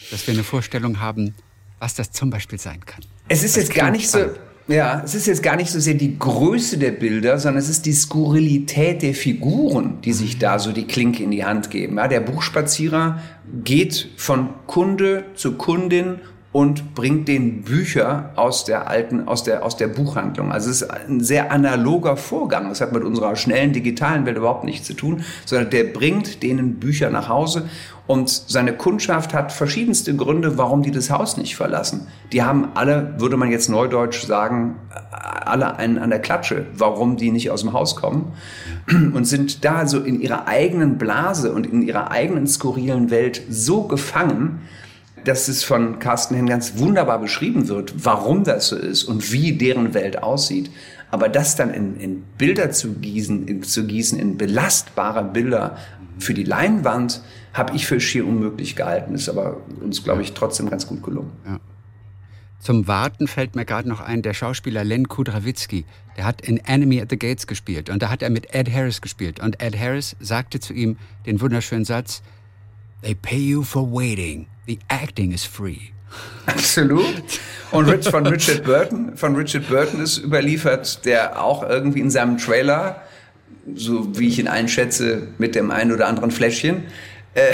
[0.09, 1.35] dass wir eine Vorstellung haben,
[1.79, 3.03] was das zum Beispiel sein kann.
[3.27, 4.25] Es ist jetzt gar nicht so,
[4.67, 7.85] ja, es ist jetzt gar nicht so sehr die Größe der Bilder, sondern es ist
[7.85, 11.97] die Skurrilität der Figuren, die sich da so die Klinke in die Hand geben.
[11.97, 13.21] Ja, der Buchspazierer
[13.63, 19.77] geht von Kunde zu Kundin und bringt den Bücher aus der alten, aus der, aus
[19.77, 20.51] der Buchhandlung.
[20.51, 22.67] Also es ist ein sehr analoger Vorgang.
[22.67, 26.75] Das hat mit unserer schnellen digitalen Welt überhaupt nichts zu tun, sondern der bringt denen
[26.75, 27.69] Bücher nach Hause
[28.11, 32.07] und seine Kundschaft hat verschiedenste Gründe, warum die das Haus nicht verlassen.
[32.33, 34.75] Die haben alle, würde man jetzt neudeutsch sagen,
[35.11, 38.33] alle einen an der Klatsche, warum die nicht aus dem Haus kommen
[39.13, 43.83] und sind da so in ihrer eigenen Blase und in ihrer eigenen skurrilen Welt so
[43.83, 44.59] gefangen,
[45.23, 49.53] dass es von Carsten Henn ganz wunderbar beschrieben wird, warum das so ist und wie
[49.53, 50.71] deren Welt aussieht.
[51.09, 55.77] Aber das dann in, in Bilder zu gießen, in, zu gießen, in belastbare Bilder
[56.19, 57.21] für die Leinwand,
[57.53, 59.13] habe ich für schier unmöglich gehalten.
[59.13, 61.31] Ist aber uns, glaube ich, trotzdem ganz gut gelungen.
[61.45, 61.59] Ja.
[62.61, 65.83] Zum Warten fällt mir gerade noch ein, der Schauspieler Len Kudrawitzki,
[66.15, 69.01] der hat in Enemy at the Gates gespielt und da hat er mit Ed Harris
[69.01, 69.39] gespielt.
[69.39, 72.21] Und Ed Harris sagte zu ihm den wunderschönen Satz,
[73.01, 74.45] They pay you for waiting.
[74.67, 75.91] The acting is free.
[76.45, 77.23] Absolut.
[77.71, 82.37] Und Rich von Richard Burton, von Richard Burton ist überliefert, der auch irgendwie in seinem
[82.37, 83.01] Trailer,
[83.75, 86.83] so wie ich ihn einschätze, mit dem einen oder anderen Fläschchen,
[87.33, 87.53] äh,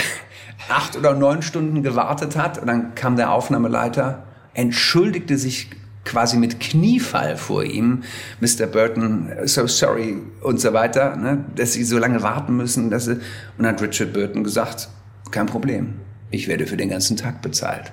[0.70, 2.58] acht oder neun Stunden gewartet hat.
[2.58, 5.70] Und dann kam der Aufnahmeleiter, entschuldigte sich
[6.04, 8.04] quasi mit Kniefall vor ihm,
[8.40, 8.66] Mr.
[8.66, 12.90] Burton, so sorry und so weiter, ne, dass sie so lange warten müssen.
[12.90, 13.22] Dass sie, und
[13.60, 14.90] dann hat Richard Burton gesagt,
[15.32, 16.00] kein Problem
[16.32, 17.92] ich werde für den ganzen Tag bezahlt.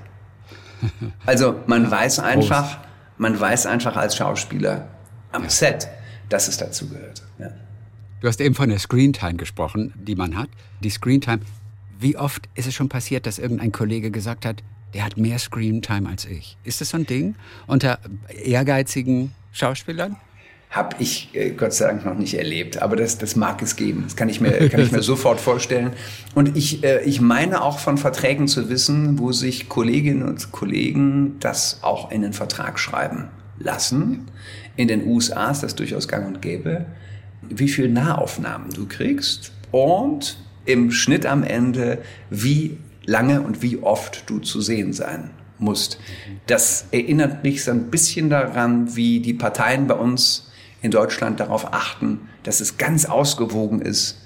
[1.24, 2.78] Also man weiß einfach,
[3.16, 4.88] man weiß einfach als Schauspieler
[5.32, 5.88] am Set,
[6.28, 7.22] dass es dazu gehört.
[7.38, 7.50] Ja.
[8.20, 10.48] Du hast eben von der Screentime gesprochen, die man hat.
[10.80, 11.40] Die Screentime,
[11.98, 14.62] wie oft ist es schon passiert, dass irgendein Kollege gesagt hat,
[14.94, 16.56] der hat mehr Screentime als ich?
[16.64, 17.34] Ist das so ein Ding
[17.66, 20.16] unter ehrgeizigen Schauspielern?
[20.74, 24.02] Habe ich äh, Gott sei Dank noch nicht erlebt, aber das, das mag es geben.
[24.04, 25.92] Das kann ich mir, kann ich mir sofort vorstellen.
[26.34, 31.36] Und ich, äh, ich meine auch von Verträgen zu wissen, wo sich Kolleginnen und Kollegen
[31.38, 33.28] das auch in den Vertrag schreiben
[33.60, 34.26] lassen.
[34.74, 36.86] In den USA ist das durchaus gang und gäbe,
[37.48, 41.98] wie viel Nahaufnahmen du kriegst und im Schnitt am Ende,
[42.30, 46.00] wie lange und wie oft du zu sehen sein musst.
[46.48, 50.50] Das erinnert mich so ein bisschen daran, wie die Parteien bei uns
[50.84, 54.20] in Deutschland darauf achten, dass es ganz ausgewogen ist,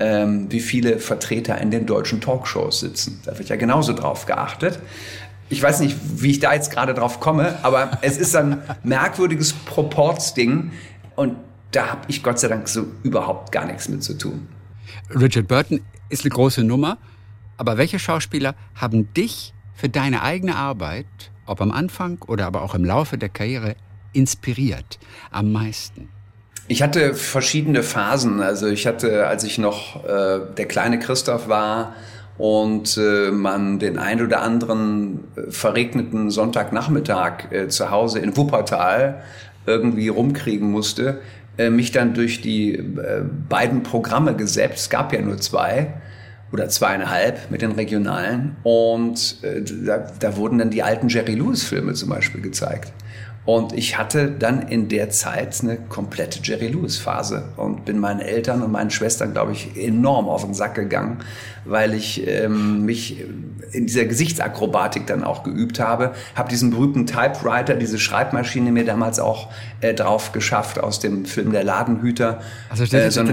[0.00, 3.20] ähm, wie viele Vertreter in den deutschen Talkshows sitzen.
[3.24, 4.80] Da wird ja genauso drauf geachtet.
[5.50, 9.52] Ich weiß nicht, wie ich da jetzt gerade drauf komme, aber es ist ein merkwürdiges
[9.52, 10.72] Proportsding
[11.14, 11.36] und
[11.70, 14.48] da habe ich Gott sei Dank so überhaupt gar nichts mit zu tun.
[15.14, 16.98] Richard Burton ist eine große Nummer,
[17.56, 21.06] aber welche Schauspieler haben dich für deine eigene Arbeit,
[21.46, 23.76] ob am Anfang oder aber auch im Laufe der Karriere,
[24.12, 24.98] inspiriert
[25.30, 26.08] am meisten?
[26.68, 28.40] Ich hatte verschiedene Phasen.
[28.40, 31.94] Also ich hatte, als ich noch äh, der kleine Christoph war
[32.38, 39.22] und äh, man den ein oder anderen äh, verregneten Sonntagnachmittag äh, zu Hause in Wuppertal
[39.66, 41.20] irgendwie rumkriegen musste,
[41.58, 44.76] äh, mich dann durch die äh, beiden Programme gesäppt.
[44.76, 45.94] Es gab ja nur zwei
[46.52, 48.56] oder zweieinhalb mit den regionalen.
[48.62, 52.92] Und äh, da, da wurden dann die alten Jerry Lewis-Filme zum Beispiel gezeigt.
[53.46, 58.20] Und ich hatte dann in der Zeit eine komplette Jerry Lewis Phase und bin meinen
[58.20, 61.20] Eltern und meinen Schwestern, glaube ich, enorm auf den Sack gegangen,
[61.64, 63.24] weil ich ähm, mich
[63.72, 66.12] in dieser Gesichtsakrobatik dann auch geübt habe.
[66.34, 69.48] Habe diesen berühmten Typewriter, diese Schreibmaschine mir damals auch
[69.80, 72.40] äh, drauf geschafft aus dem Film Der Ladenhüter.
[72.68, 73.24] Also äh, so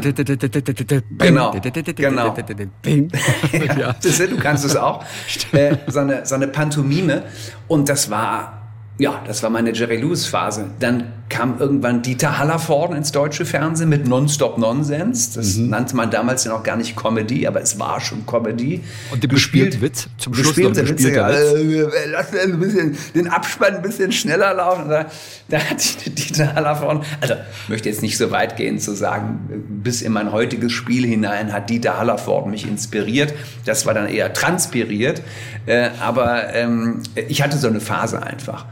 [1.18, 1.52] genau,
[1.96, 2.34] genau.
[3.78, 3.96] ja,
[4.28, 5.04] du kannst es auch.
[5.54, 7.24] Äh, so, eine, so eine Pantomime
[7.68, 8.67] und das war
[8.98, 10.70] ja, das war meine Jerry Lewis Phase.
[10.80, 15.32] Dann kam irgendwann Dieter Hallervorden ins deutsche Fernsehen mit Nonstop Nonsens.
[15.34, 15.70] Das mhm.
[15.70, 18.82] nannte man damals ja noch gar nicht Comedy, aber es war schon Comedy.
[19.12, 21.94] Und der gespielte Witz zum Schluss gespielte noch Witze, Witz.
[21.94, 24.90] Äh, lass ein bisschen, den Abspann ein bisschen schneller laufen.
[24.90, 25.06] Da,
[25.50, 27.34] da hat Dieter Hallervorden, also
[27.68, 29.40] möchte jetzt nicht so weit gehen zu sagen,
[29.84, 33.34] bis in mein heutiges Spiel hinein hat Dieter Hallervorden mich inspiriert.
[33.66, 35.22] Das war dann eher transpiriert.
[35.66, 38.66] Äh, aber ähm, ich hatte so eine Phase einfach.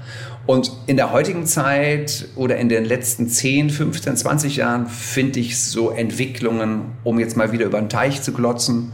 [0.46, 5.60] Und in der heutigen Zeit oder in den letzten 10, 15, 20 Jahren finde ich
[5.60, 8.92] so Entwicklungen, um jetzt mal wieder über den Teich zu glotzen,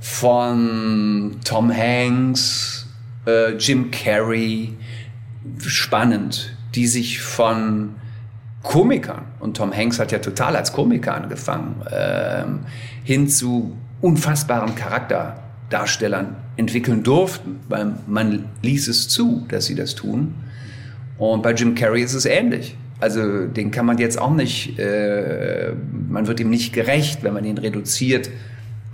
[0.00, 2.86] von Tom Hanks,
[3.26, 4.76] äh, Jim Carrey,
[5.58, 7.94] spannend, die sich von
[8.62, 12.44] Komikern, und Tom Hanks hat ja total als Komiker angefangen, äh,
[13.04, 20.34] hin zu unfassbaren Charakterdarstellern entwickeln durften, weil man ließ es zu, dass sie das tun.
[21.18, 22.76] Und bei Jim Carrey ist es ähnlich.
[23.00, 25.72] Also den kann man jetzt auch nicht, äh,
[26.08, 28.30] man wird ihm nicht gerecht, wenn man ihn reduziert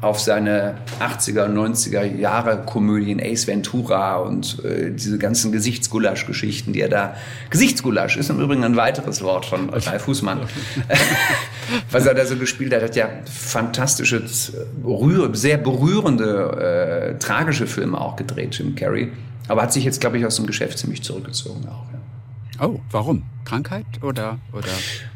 [0.00, 6.80] auf seine 80er und 90er Jahre Komödien Ace Ventura und äh, diese ganzen Gesichtsgulasch-Geschichten, die
[6.80, 7.16] er da.
[7.50, 10.40] Gesichtsgulasch ist im Übrigen ein weiteres Wort von Ralf Fußmann.
[11.90, 18.16] Was er da so gespielt hat, hat ja fantastische, sehr berührende, äh, tragische Filme auch
[18.16, 19.12] gedreht, Jim Carrey.
[19.48, 21.92] Aber hat sich jetzt, glaube ich, aus dem Geschäft ziemlich zurückgezogen auch.
[21.92, 21.99] Ja.
[22.60, 23.22] Oh, warum?
[23.44, 24.68] Krankheit oder oder?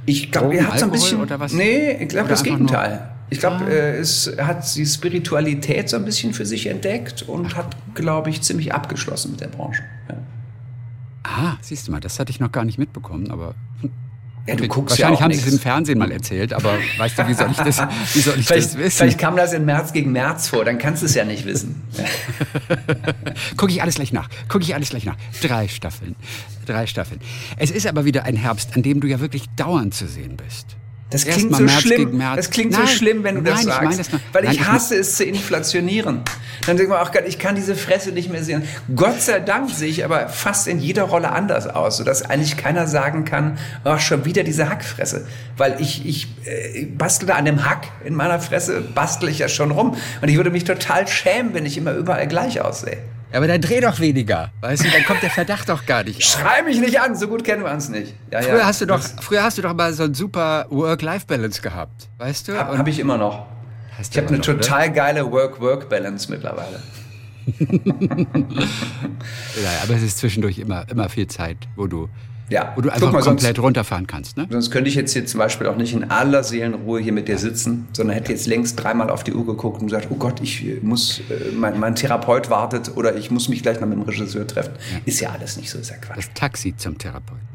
[0.06, 1.20] Ich glaube, er hat so ein bisschen.
[1.20, 1.52] Oder was?
[1.52, 3.10] Nee, ich glaube das Gegenteil.
[3.30, 3.68] Ich glaube, ah.
[3.68, 8.42] äh, es hat die Spiritualität so ein bisschen für sich entdeckt und hat, glaube ich,
[8.42, 9.82] ziemlich abgeschlossen mit der Branche.
[10.08, 10.16] Ja.
[11.22, 13.54] Ah, siehst du mal, das hatte ich noch gar nicht mitbekommen, aber.
[14.46, 17.28] Ja, du guckst Wahrscheinlich ja haben sie es im Fernsehen mal erzählt, aber weißt du,
[17.28, 17.78] wie soll ich das,
[18.12, 18.98] wie soll ich vielleicht, das wissen?
[18.98, 21.82] Vielleicht kam das in März gegen März vor, dann kannst du es ja nicht wissen.
[23.56, 24.28] Gucke ich alles gleich nach.
[24.48, 25.16] Gucke ich alles gleich nach.
[25.40, 26.14] Drei Staffeln.
[26.66, 27.20] Drei Staffeln.
[27.56, 30.76] Es ist aber wieder ein Herbst, an dem du ja wirklich dauernd zu sehen bist.
[31.14, 32.18] Das klingt so März schlimm.
[32.18, 33.82] Das klingt nein, so schlimm, wenn du nein, das sagst.
[33.82, 36.22] Ich mein das weil nein, ich hasse ich es zu inflationieren.
[36.66, 38.64] Dann denke ich mir, ach Gott, ich kann diese Fresse nicht mehr sehen.
[38.96, 42.88] Gott sei Dank sehe ich aber fast in jeder Rolle anders aus, sodass eigentlich keiner
[42.88, 45.26] sagen kann, ach, schon wieder diese Hackfresse.
[45.56, 49.70] Weil ich, ich äh, bastel an dem Hack in meiner Fresse, bastel ich ja schon
[49.70, 49.96] rum.
[50.20, 52.98] Und ich würde mich total schämen, wenn ich immer überall gleich aussehe.
[53.34, 54.52] Ja, aber dann dreh doch weniger.
[54.60, 56.22] Weißt du, dann kommt der Verdacht doch gar nicht.
[56.22, 58.14] Schrei mich nicht an, so gut kennen wir uns nicht.
[58.30, 58.64] Ja, früher, ja.
[58.64, 62.56] Hast du doch, früher hast du doch mal so ein super Work-Life-Balance gehabt, weißt du?
[62.56, 63.44] Habe hab ich immer noch.
[64.00, 64.94] ich habe eine noch, total ne?
[64.94, 66.80] geile Work-Work-Balance mittlerweile.
[67.58, 67.66] ja,
[69.82, 72.08] aber es ist zwischendurch immer, immer viel Zeit, wo du
[72.50, 72.72] ja.
[72.76, 74.36] Wo du einfach mal, komplett sonst, runterfahren kannst.
[74.36, 74.46] Ne?
[74.50, 77.38] Sonst könnte ich jetzt hier zum Beispiel auch nicht in aller Seelenruhe hier mit dir
[77.38, 80.64] sitzen, sondern hätte jetzt längst dreimal auf die Uhr geguckt und gesagt, oh Gott, ich
[80.82, 84.46] muss, äh, mein, mein Therapeut wartet oder ich muss mich gleich noch mit dem Regisseur
[84.46, 84.74] treffen.
[84.92, 85.00] Ja.
[85.04, 86.16] Ist ja alles nicht so, ist ja Quatsch.
[86.16, 87.54] Das Taxi zum Therapeuten.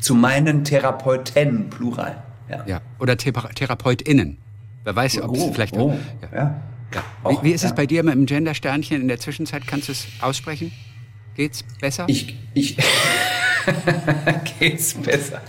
[0.00, 2.22] Zu meinen Therapeuten, Plural.
[2.48, 2.64] Ja.
[2.66, 2.80] ja.
[3.00, 4.38] Oder Thera TherapeutInnen.
[4.84, 5.98] Wer weiß, ob oh, es vielleicht oh,
[6.32, 6.60] ja.
[6.92, 7.02] ja.
[7.28, 9.66] Wie, wie, ist es bei dir mit dem Gender-Sternchen in der Zwischenzeit?
[9.66, 10.70] Kannst du es aussprechen?
[11.34, 12.04] Geht's besser?
[12.06, 12.76] Ich, ich
[14.58, 15.40] geht's besser?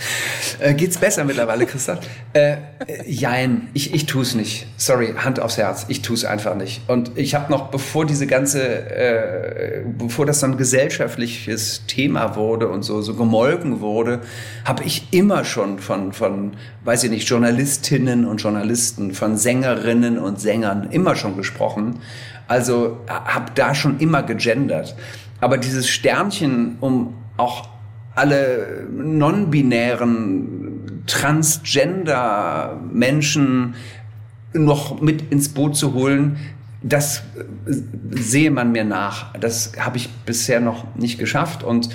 [0.60, 2.00] Äh, geht's besser mittlerweile, Christoph?
[2.34, 2.58] Äh,
[3.06, 4.68] jein, ich, ich tue es nicht.
[4.78, 6.82] Sorry, Hand aufs Herz, ich tue es einfach nicht.
[6.88, 12.84] Und ich habe noch, bevor diese ganze, äh, bevor das ein gesellschaftliches Thema wurde und
[12.84, 14.22] so, so gemolken wurde,
[14.64, 20.40] habe ich immer schon von, von, weiß ich nicht, Journalistinnen und Journalisten, von Sängerinnen und
[20.40, 22.00] Sängern immer schon gesprochen.
[22.48, 24.96] Also habe da schon immer gegendert.
[25.42, 27.75] Aber dieses Sternchen, um auch
[28.16, 33.76] alle non-binären Transgender-Menschen
[34.54, 36.38] noch mit ins Boot zu holen,
[36.82, 37.22] das
[38.10, 39.34] sehe man mir nach.
[39.34, 41.64] Das habe ich bisher noch nicht geschafft.
[41.64, 41.90] Und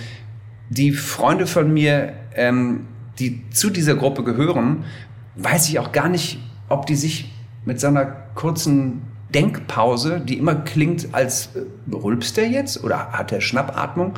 [0.68, 2.87] die Freunde von mir, ähm,
[3.18, 4.85] die zu dieser Gruppe gehören,
[5.37, 7.30] weiß ich auch gar nicht, ob die sich
[7.64, 9.02] mit so einer kurzen
[9.35, 14.14] Denkpause, die immer klingt, als äh, rülpst er jetzt oder hat er Schnappatmung,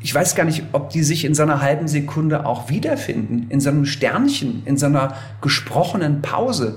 [0.00, 3.60] ich weiß gar nicht, ob die sich in so einer halben Sekunde auch wiederfinden, in
[3.60, 6.76] so einem Sternchen, in so einer gesprochenen Pause.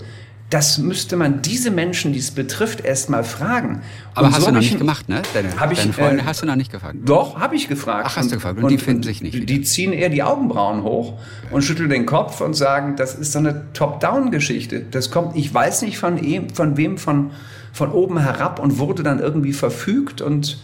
[0.50, 3.84] Das müsste man diese Menschen, die es betrifft, erst mal fragen.
[4.16, 5.22] Aber und hast so du noch nicht gemacht, ne?
[5.34, 6.98] Deine, hab ich, deine Freunde äh, hast du noch nicht gefragt.
[7.06, 8.06] Doch, habe ich gefragt.
[8.06, 8.58] Ach, hast und, du gefragt.
[8.58, 9.34] Und, und die finden sich nicht.
[9.34, 9.64] Die wieder.
[9.64, 11.20] ziehen eher die Augenbrauen hoch
[11.52, 14.84] und schütteln den Kopf und sagen, das ist so eine Top-Down-Geschichte.
[14.92, 16.20] Das kommt, ich weiß nicht von,
[16.54, 17.32] von wem, von,
[17.72, 20.58] von oben herab und wurde dann irgendwie verfügt und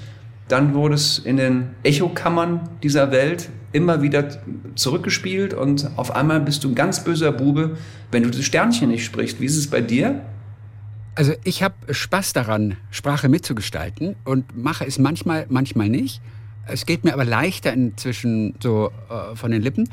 [0.47, 4.41] dann wurde es in den Echokammern dieser Welt immer wieder
[4.75, 7.77] zurückgespielt und auf einmal bist du ein ganz böser Bube,
[8.11, 9.41] wenn du das Sternchen nicht sprichst.
[9.41, 10.21] Wie ist es bei dir?
[11.15, 16.21] Also ich habe Spaß daran, Sprache mitzugestalten und mache es manchmal, manchmal nicht.
[16.67, 19.89] Es geht mir aber leichter inzwischen so äh, von den Lippen.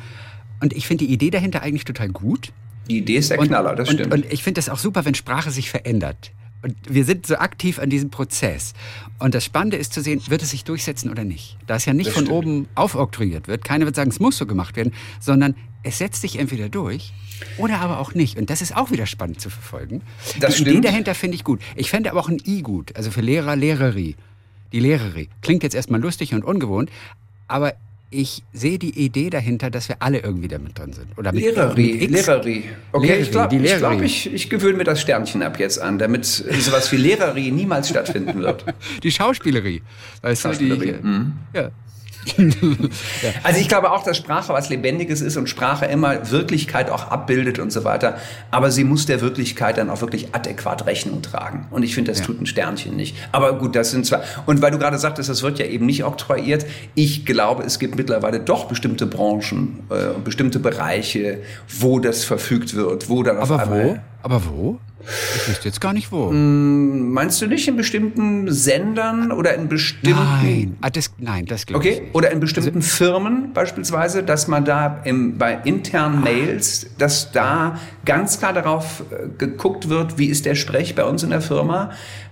[0.60, 2.52] Und ich finde die Idee dahinter eigentlich total gut.
[2.88, 4.12] Die Idee ist der Knaller, das und, stimmt.
[4.12, 6.32] Und ich finde das auch super, wenn Sprache sich verändert.
[6.64, 8.72] Und wir sind so aktiv an diesem Prozess.
[9.18, 11.58] Und das Spannende ist zu sehen, wird es sich durchsetzen oder nicht.
[11.66, 12.38] Da es ja nicht das von stimmt.
[12.38, 13.64] oben aufoktroyiert wird.
[13.64, 17.12] Keiner wird sagen, es muss so gemacht werden, sondern es setzt sich entweder durch
[17.58, 18.38] oder aber auch nicht.
[18.38, 20.00] Und das ist auch wieder spannend zu verfolgen.
[20.40, 20.78] Das Die stimmt.
[20.78, 21.60] Idee dahinter finde ich gut.
[21.76, 24.16] Ich fände aber auch ein I gut, also für Lehrer, Lehrerie.
[24.72, 25.28] Die Lehrerie.
[25.42, 26.90] Klingt jetzt erstmal lustig und ungewohnt,
[27.46, 27.74] aber
[28.10, 31.06] ich sehe die Idee dahinter, dass wir alle irgendwie damit drin sind.
[31.16, 32.64] Oder mit, Lehrerie, mit Lehrerie.
[32.92, 35.98] Okay, Lehrerie, ich glaube, ich, glaub, ich, ich gewöhne mir das Sternchen ab jetzt an,
[35.98, 38.64] damit sowas wie Lehrerie niemals stattfinden wird.
[39.02, 39.82] Die Schauspielerie.
[40.22, 40.92] Weißt Schauspielerie.
[40.92, 41.32] Du, die, mhm.
[41.52, 41.70] ja.
[43.42, 47.58] Also ich glaube auch, dass Sprache was Lebendiges ist und Sprache immer Wirklichkeit auch abbildet
[47.58, 48.18] und so weiter.
[48.50, 51.66] Aber sie muss der Wirklichkeit dann auch wirklich adäquat Rechnung tragen.
[51.70, 52.26] Und ich finde, das ja.
[52.26, 53.16] tut ein Sternchen nicht.
[53.32, 56.04] Aber gut, das sind zwar, und weil du gerade sagtest, das wird ja eben nicht
[56.04, 56.66] oktroyiert.
[56.94, 63.08] Ich glaube, es gibt mittlerweile doch bestimmte Branchen, äh, bestimmte Bereiche, wo das verfügt wird,
[63.08, 63.98] wo dann Aber wo?
[64.22, 64.78] Aber wo?
[65.36, 66.30] Ich wüsste jetzt gar nicht wo.
[66.30, 70.18] Mm, meinst du nicht in bestimmten Sendern oder in bestimmten.
[70.18, 71.90] Nein, ah, das, nein, das glaube okay.
[71.90, 71.98] ich.
[72.00, 77.32] Okay, oder in bestimmten also, Firmen beispielsweise, dass man da im, bei internen Mails, dass
[77.32, 81.40] da ganz klar darauf äh, geguckt wird, wie ist der Sprech bei uns in der
[81.40, 81.90] Firma.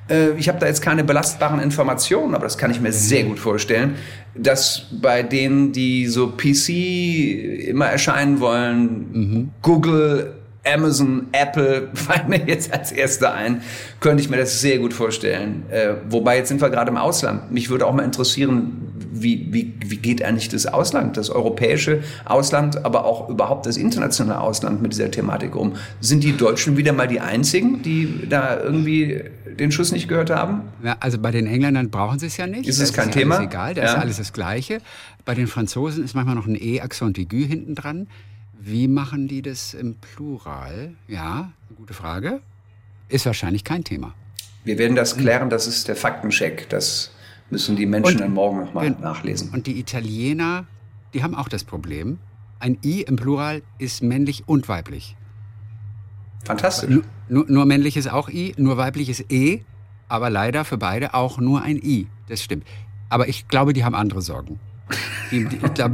[0.09, 3.39] Äh, ich habe da jetzt keine belastbaren Informationen, aber das kann ich mir sehr gut
[3.39, 3.97] vorstellen,
[4.35, 9.51] dass bei denen, die so PC immer erscheinen wollen, mhm.
[9.63, 13.63] Google Amazon, Apple fallen mir jetzt als erster ein,
[14.01, 15.65] könnte ich mir das sehr gut vorstellen.
[15.71, 17.51] Äh, wobei jetzt sind wir gerade im Ausland.
[17.51, 22.85] Mich würde auch mal interessieren, wie, wie, wie geht eigentlich das Ausland, das europäische Ausland,
[22.85, 25.75] aber auch überhaupt das internationale Ausland mit dieser Thematik um?
[26.01, 29.23] Sind die Deutschen wieder mal die einzigen, die da irgendwie
[29.59, 30.63] den Schuss nicht gehört haben?
[30.83, 32.69] Ja, also bei den Engländern brauchen sie es ja nicht.
[32.69, 33.37] Ist es kein ist Thema?
[33.37, 33.89] Alles egal, da ja.
[33.89, 34.79] ist alles das Gleiche.
[35.25, 38.09] Bei den Franzosen ist manchmal noch ein E-Accent aigu hinten dran.
[38.65, 40.95] Wie machen die das im Plural?
[41.09, 42.43] Ja, gute Frage.
[43.09, 44.15] Ist wahrscheinlich kein Thema.
[44.63, 46.69] Wir werden das klären, das ist der Faktencheck.
[46.69, 47.11] Das
[47.51, 49.51] müssen die Menschen und, dann morgen nochmal nachlesen.
[49.51, 50.67] Und die Italiener,
[51.13, 52.21] die haben auch das Problem.
[52.61, 55.17] Ein I im Plural ist männlich und weiblich.
[56.45, 57.01] Fantastisch.
[57.29, 59.63] Nur, nur männlich ist auch I, nur weiblich ist E,
[60.07, 62.07] aber leider für beide auch nur ein I.
[62.29, 62.65] Das stimmt.
[63.09, 64.61] Aber ich glaube, die haben andere Sorgen.
[65.31, 65.85] Die, die, ich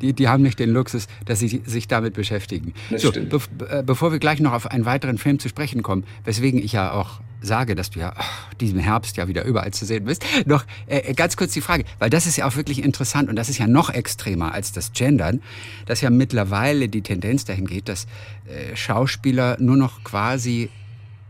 [0.00, 2.74] die, die, haben nicht den Luxus, dass sie sich damit beschäftigen.
[2.90, 6.04] Das so, be äh, bevor wir gleich noch auf einen weiteren Film zu sprechen kommen,
[6.24, 9.84] weswegen ich ja auch sage, dass du ja ach, diesen Herbst ja wieder überall zu
[9.84, 12.82] sehen bist, noch äh, äh, ganz kurz die Frage, weil das ist ja auch wirklich
[12.82, 15.42] interessant und das ist ja noch extremer als das Gendern,
[15.86, 18.06] dass ja mittlerweile die Tendenz dahin geht, dass
[18.46, 20.70] äh, Schauspieler nur noch quasi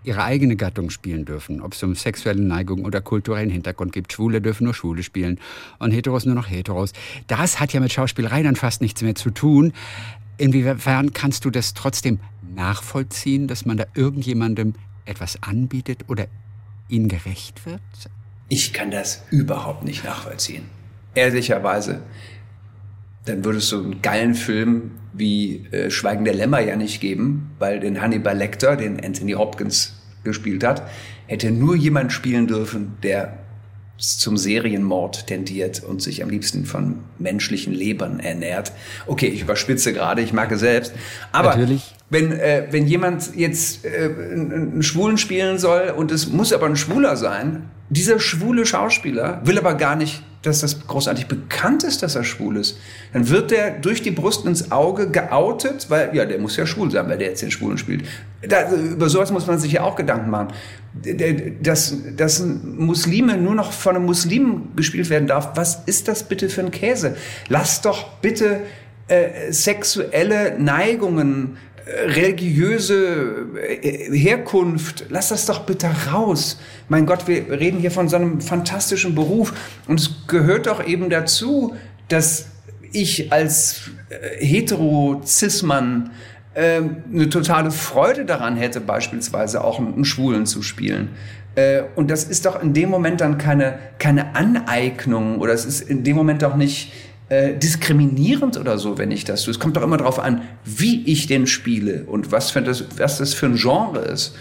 [0.05, 4.13] ihre eigene Gattung spielen dürfen, ob es um sexuelle Neigung oder kulturellen Hintergrund gibt.
[4.13, 5.39] Schwule dürfen nur Schwule spielen
[5.79, 6.93] und Heteros nur noch Heteros.
[7.27, 9.73] Das hat ja mit Schauspielerei dann fast nichts mehr zu tun.
[10.39, 12.19] Inwiefern kannst du das trotzdem
[12.55, 14.75] nachvollziehen, dass man da irgendjemandem
[15.05, 16.27] etwas anbietet oder
[16.89, 17.81] ihnen gerecht wird?
[18.49, 20.65] Ich kann das überhaupt nicht nachvollziehen.
[21.15, 22.03] Ehrlicherweise.
[23.25, 27.81] Dann würdest du einen geilen Film wie äh, Schweigen der Lämmer ja nicht geben, weil
[27.81, 29.95] den Hannibal Lecter, den Anthony Hopkins
[30.25, 30.89] gespielt hat,
[31.27, 33.39] hätte nur jemand spielen dürfen, der
[33.99, 38.73] zum Serienmord tendiert und sich am liebsten von menschlichen Lebern ernährt.
[39.07, 40.93] Okay, ich überspitze gerade, ich mag es selbst.
[41.31, 41.95] Aber Natürlich.
[42.11, 46.77] Wenn, äh, wenn jemand jetzt äh, einen Schwulen spielen soll und es muss aber ein
[46.77, 52.17] Schwuler sein, dieser schwule Schauspieler will aber gar nicht dass das großartig bekannt ist, dass
[52.17, 52.79] er schwul ist,
[53.13, 56.91] dann wird der durch die Brust ins Auge geoutet, weil, ja, der muss ja schwul
[56.91, 58.05] sein, weil der jetzt den Schwulen spielt.
[58.47, 60.49] Da, über sowas muss man sich ja auch Gedanken machen.
[61.63, 66.49] Dass, dass Muslime nur noch von einem Muslim gespielt werden darf, was ist das bitte
[66.49, 67.17] für ein Käse?
[67.49, 68.61] Lass doch bitte
[69.09, 71.57] äh, sexuelle Neigungen
[71.87, 76.59] religiöse äh, Herkunft, lass das doch bitte raus.
[76.89, 79.53] Mein Gott, wir reden hier von so einem fantastischen Beruf
[79.89, 81.75] und es gehört doch eben dazu,
[82.09, 82.47] dass
[82.93, 86.11] ich als äh, hetero-cis-Mann
[86.55, 91.11] äh, eine totale Freude daran hätte, beispielsweise auch einen Schwulen zu spielen.
[91.55, 95.81] Äh, und das ist doch in dem Moment dann keine, keine Aneignung oder es ist
[95.81, 96.93] in dem Moment doch nicht
[97.33, 99.53] äh, diskriminierend oder so, wenn ich das tue.
[99.53, 103.17] Es kommt doch immer darauf an, wie ich den spiele und was, für das, was
[103.17, 104.37] das für ein Genre ist.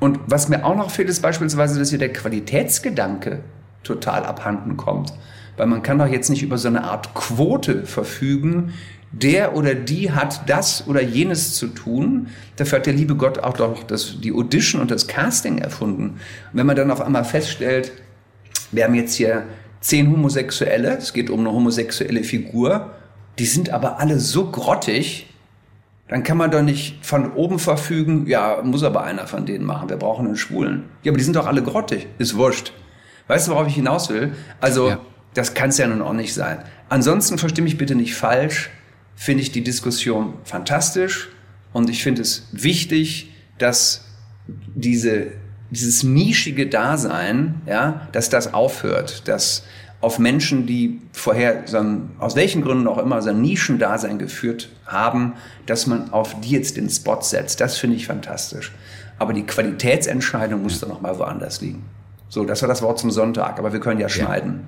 [0.00, 3.40] Und was mir auch noch fehlt, ist beispielsweise, dass hier der Qualitätsgedanke
[3.84, 5.12] total abhanden kommt.
[5.58, 8.72] Weil man kann doch jetzt nicht über so eine Art Quote verfügen,
[9.10, 12.28] der oder die hat das oder jenes zu tun.
[12.56, 16.12] Dafür hat der liebe Gott auch doch das, die Audition und das Casting erfunden.
[16.12, 16.18] Und
[16.54, 17.92] wenn man dann auf einmal feststellt,
[18.70, 19.44] wir haben jetzt hier
[19.82, 22.92] zehn Homosexuelle, es geht um eine homosexuelle Figur,
[23.38, 25.26] die sind aber alle so grottig,
[26.08, 29.88] dann kann man doch nicht von oben verfügen, ja, muss aber einer von denen machen,
[29.88, 30.84] wir brauchen einen Schwulen.
[31.02, 32.72] Ja, aber die sind doch alle grottig, ist wurscht.
[33.28, 34.32] Weißt du, worauf ich hinaus will?
[34.60, 35.00] Also, ja.
[35.34, 36.58] das kann es ja nun auch nicht sein.
[36.88, 38.70] Ansonsten verstehe mich bitte nicht falsch,
[39.16, 41.30] finde ich die Diskussion fantastisch
[41.72, 44.04] und ich finde es wichtig, dass
[44.74, 45.28] diese
[45.72, 49.64] dieses nischige Dasein, ja, dass das aufhört, dass
[50.00, 54.68] auf Menschen, die vorher so ein, aus welchen Gründen auch immer so ein Nischendasein geführt
[54.84, 55.34] haben,
[55.66, 57.60] dass man auf die jetzt den Spot setzt.
[57.60, 58.72] Das finde ich fantastisch.
[59.18, 61.84] Aber die Qualitätsentscheidung muss dann noch mal woanders liegen.
[62.28, 64.66] So, das war das Wort zum Sonntag, aber wir können ja schneiden.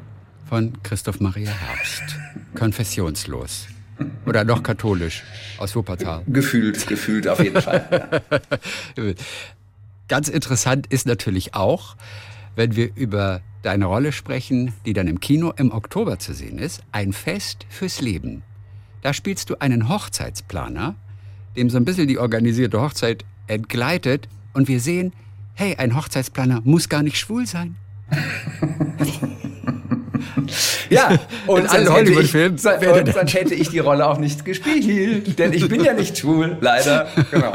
[0.48, 2.02] von Christoph Maria Herbst.
[2.54, 3.66] Konfessionslos.
[4.26, 5.24] Oder noch katholisch
[5.58, 6.22] aus Wuppertal.
[6.26, 8.22] Gefühlt, gefühlt auf jeden Fall.
[10.08, 11.96] Ganz interessant ist natürlich auch,
[12.56, 16.82] wenn wir über deine Rolle sprechen, die dann im Kino im Oktober zu sehen ist,
[16.92, 18.42] ein Fest fürs Leben.
[19.02, 20.94] Da spielst du einen Hochzeitsplaner,
[21.56, 25.12] dem so ein bisschen die organisierte Hochzeit entgleitet und wir sehen,
[25.54, 27.76] hey, ein Hochzeitsplaner muss gar nicht schwul sein.
[30.90, 32.62] ja, und hätte ich, sonst,
[33.14, 37.08] sonst hätte ich die Rolle auch nicht gespielt, denn ich bin ja nicht schwul, leider.
[37.30, 37.52] Genau.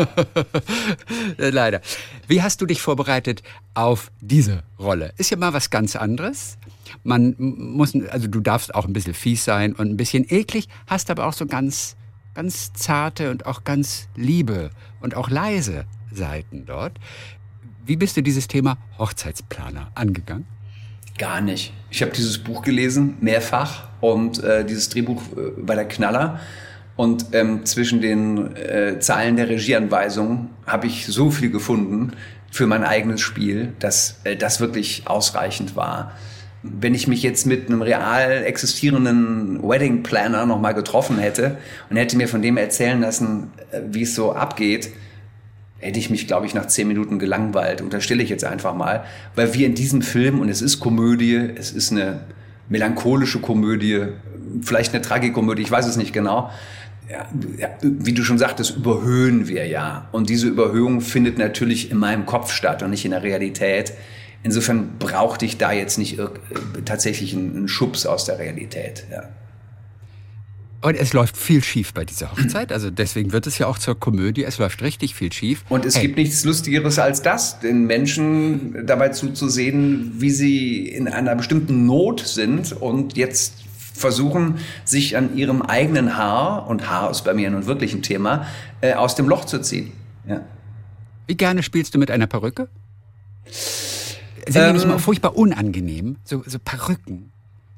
[1.38, 1.82] leider.
[2.28, 3.44] Wie hast du dich vorbereitet
[3.74, 5.14] auf diese Rolle?
[5.18, 6.58] Ist ja mal was ganz anderes.
[7.04, 11.10] Man muss, also du darfst auch ein bisschen fies sein und ein bisschen eklig, hast
[11.10, 11.96] aber auch so ganz,
[12.34, 16.94] ganz zarte und auch ganz liebe und auch leise Seiten dort.
[17.86, 20.46] Wie bist du dieses Thema Hochzeitsplaner angegangen?
[21.20, 21.74] Gar nicht.
[21.92, 26.40] Ich habe dieses Buch gelesen, mehrfach, und äh, dieses Drehbuch äh, bei der Knaller.
[26.96, 32.12] Und ähm, zwischen den äh, Zeilen der Regieanweisung habe ich so viel gefunden
[32.52, 36.14] für mein eigenes Spiel, dass äh, das wirklich ausreichend war.
[36.62, 41.58] Wenn ich mich jetzt mit einem real existierenden Wedding Planner nochmal getroffen hätte
[41.90, 44.90] und hätte mir von dem erzählen lassen, äh, wie es so abgeht,
[45.80, 47.82] hätte ich mich, glaube ich, nach zehn Minuten gelangweilt.
[47.82, 49.04] Unterstelle ich jetzt einfach mal,
[49.36, 52.22] weil wir in diesem Film, und es ist Komödie, es ist eine
[52.68, 54.08] melancholische Komödie,
[54.62, 56.50] vielleicht eine Tragikomödie, ich weiß es nicht genau.
[57.10, 57.28] Ja,
[57.82, 60.08] wie du schon sagtest, überhöhen wir ja.
[60.12, 63.94] Und diese Überhöhung findet natürlich in meinem Kopf statt und nicht in der Realität.
[64.44, 66.20] Insofern brauchte ich da jetzt nicht
[66.86, 69.06] tatsächlich einen Schubs aus der Realität.
[69.12, 69.24] Ja.
[70.82, 72.72] Und es läuft viel schief bei dieser Hochzeit.
[72.72, 74.46] Also deswegen wird es ja auch zur Komödie.
[74.46, 75.64] Es läuft richtig viel schief.
[75.68, 76.04] Und es hey.
[76.04, 82.22] gibt nichts Lustigeres als das, den Menschen dabei zuzusehen, wie sie in einer bestimmten Not
[82.22, 83.56] sind und jetzt
[83.94, 88.48] versuchen, sich an ihrem eigenen Haar, und Haar ist bei mir nun wirklich ein Thema,
[88.80, 89.92] äh, aus dem Loch zu ziehen.
[90.28, 90.42] Ja.
[91.28, 92.70] Wie gerne spielst du mit einer Perücke?
[94.48, 94.88] Sind ähm, ähm.
[94.88, 96.16] mal furchtbar unangenehm?
[96.24, 97.32] So, so Perücken.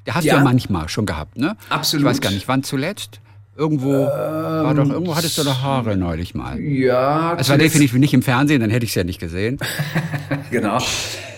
[0.08, 0.34] Hast ja.
[0.34, 1.56] du ja manchmal schon gehabt, ne?
[1.68, 2.04] Absolut.
[2.04, 3.20] Ich weiß gar nicht, wann zuletzt.
[3.56, 6.58] Irgendwo ähm, war doch, irgendwo hattest du doch Haare neulich mal.
[6.58, 7.36] Ja.
[7.38, 9.58] Es war definitiv nicht im Fernsehen, dann hätte ich es ja nicht gesehen.
[10.50, 10.78] genau.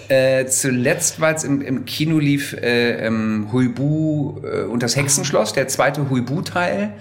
[0.08, 5.54] Äh, zuletzt, weil es im, im, Kino lief, äh, ähm, Huibu äh, und das Hexenschloss,
[5.54, 6.92] der zweite Huibu-Teil.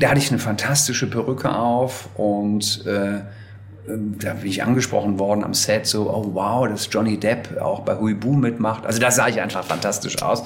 [0.00, 3.22] Da hatte ich eine fantastische Perücke auf und äh, ähm,
[3.88, 7.96] da bin ich angesprochen worden am Set, so, oh wow, dass Johnny Depp auch bei
[7.98, 8.86] Huibu mitmacht.
[8.86, 10.42] Also da sah ich einfach fantastisch aus.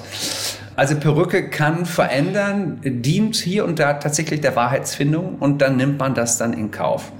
[0.75, 6.13] Also Perücke kann verändern, dient hier und da tatsächlich der Wahrheitsfindung und dann nimmt man
[6.13, 7.11] das dann in Kauf.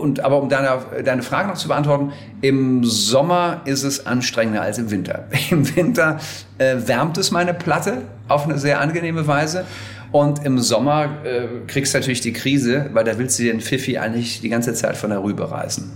[0.00, 4.78] Und aber um deine, deine Frage noch zu beantworten, im Sommer ist es anstrengender als
[4.78, 5.26] im Winter.
[5.50, 6.18] Im Winter
[6.58, 9.64] äh, wärmt es meine Platte auf eine sehr angenehme Weise
[10.12, 13.98] und im Sommer äh, kriegst du natürlich die Krise, weil da willst du den Pfiffi
[13.98, 15.90] eigentlich die ganze Zeit von der Rübe reißen.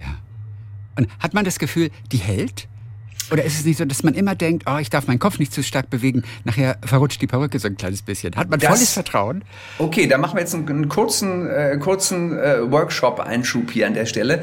[0.00, 0.16] Ja.
[0.96, 2.68] Und hat man das Gefühl, die hält?
[3.32, 5.52] Oder ist es nicht so, dass man immer denkt, oh, ich darf meinen Kopf nicht
[5.52, 8.36] zu stark bewegen, nachher verrutscht die Perücke so ein kleines bisschen.
[8.36, 9.42] Hat man das, volles Vertrauen?
[9.78, 14.06] Okay, da machen wir jetzt einen, einen kurzen, äh, kurzen äh, Workshop-Einschub hier an der
[14.06, 14.42] Stelle.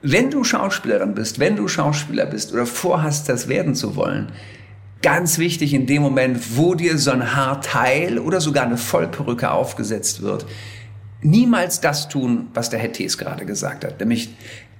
[0.00, 4.32] Wenn du Schauspielerin bist, wenn du Schauspieler bist oder vorhast, das werden zu wollen,
[5.02, 10.22] Ganz wichtig in dem Moment, wo dir so ein Haarteil oder sogar eine Vollperücke aufgesetzt
[10.22, 10.46] wird,
[11.22, 13.98] niemals das tun, was der Herr Thees gerade gesagt hat.
[13.98, 14.30] Nämlich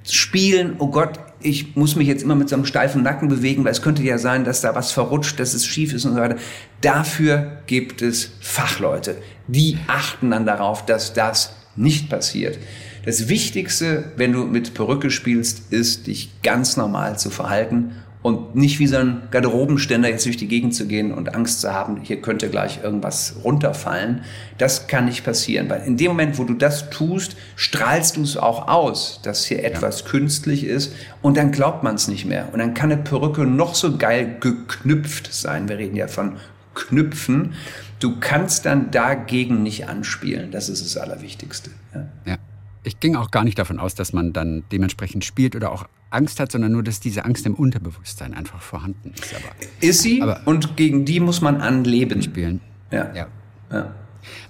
[0.08, 3.72] spielen, oh Gott, ich muss mich jetzt immer mit so einem steifen Nacken bewegen, weil
[3.72, 6.36] es könnte ja sein, dass da was verrutscht, dass es schief ist und so weiter.
[6.80, 9.16] Dafür gibt es Fachleute,
[9.48, 12.58] die achten dann darauf, dass das nicht passiert.
[13.04, 18.78] Das Wichtigste, wenn du mit Perücke spielst, ist, dich ganz normal zu verhalten und nicht
[18.78, 22.22] wie so ein Garderobenständer jetzt durch die Gegend zu gehen und Angst zu haben, hier
[22.22, 24.22] könnte gleich irgendwas runterfallen.
[24.58, 28.36] Das kann nicht passieren, weil in dem Moment, wo du das tust, strahlst du es
[28.36, 30.06] auch aus, dass hier etwas ja.
[30.06, 32.48] künstlich ist und dann glaubt man es nicht mehr.
[32.52, 35.68] Und dann kann eine Perücke noch so geil geknüpft sein.
[35.68, 36.36] Wir reden ja von
[36.74, 37.54] Knüpfen.
[37.98, 40.50] Du kannst dann dagegen nicht anspielen.
[40.50, 41.70] Das ist das Allerwichtigste.
[41.94, 42.06] ja.
[42.24, 42.38] ja
[42.84, 46.40] ich ging auch gar nicht davon aus, dass man dann dementsprechend spielt oder auch Angst
[46.40, 49.34] hat, sondern nur, dass diese Angst im Unterbewusstsein einfach vorhanden ist.
[49.34, 52.22] Aber, ist sie aber und gegen die muss man anleben.
[52.22, 52.60] Spielen.
[52.90, 53.14] Ja.
[53.14, 53.26] ja.
[53.70, 53.94] ja.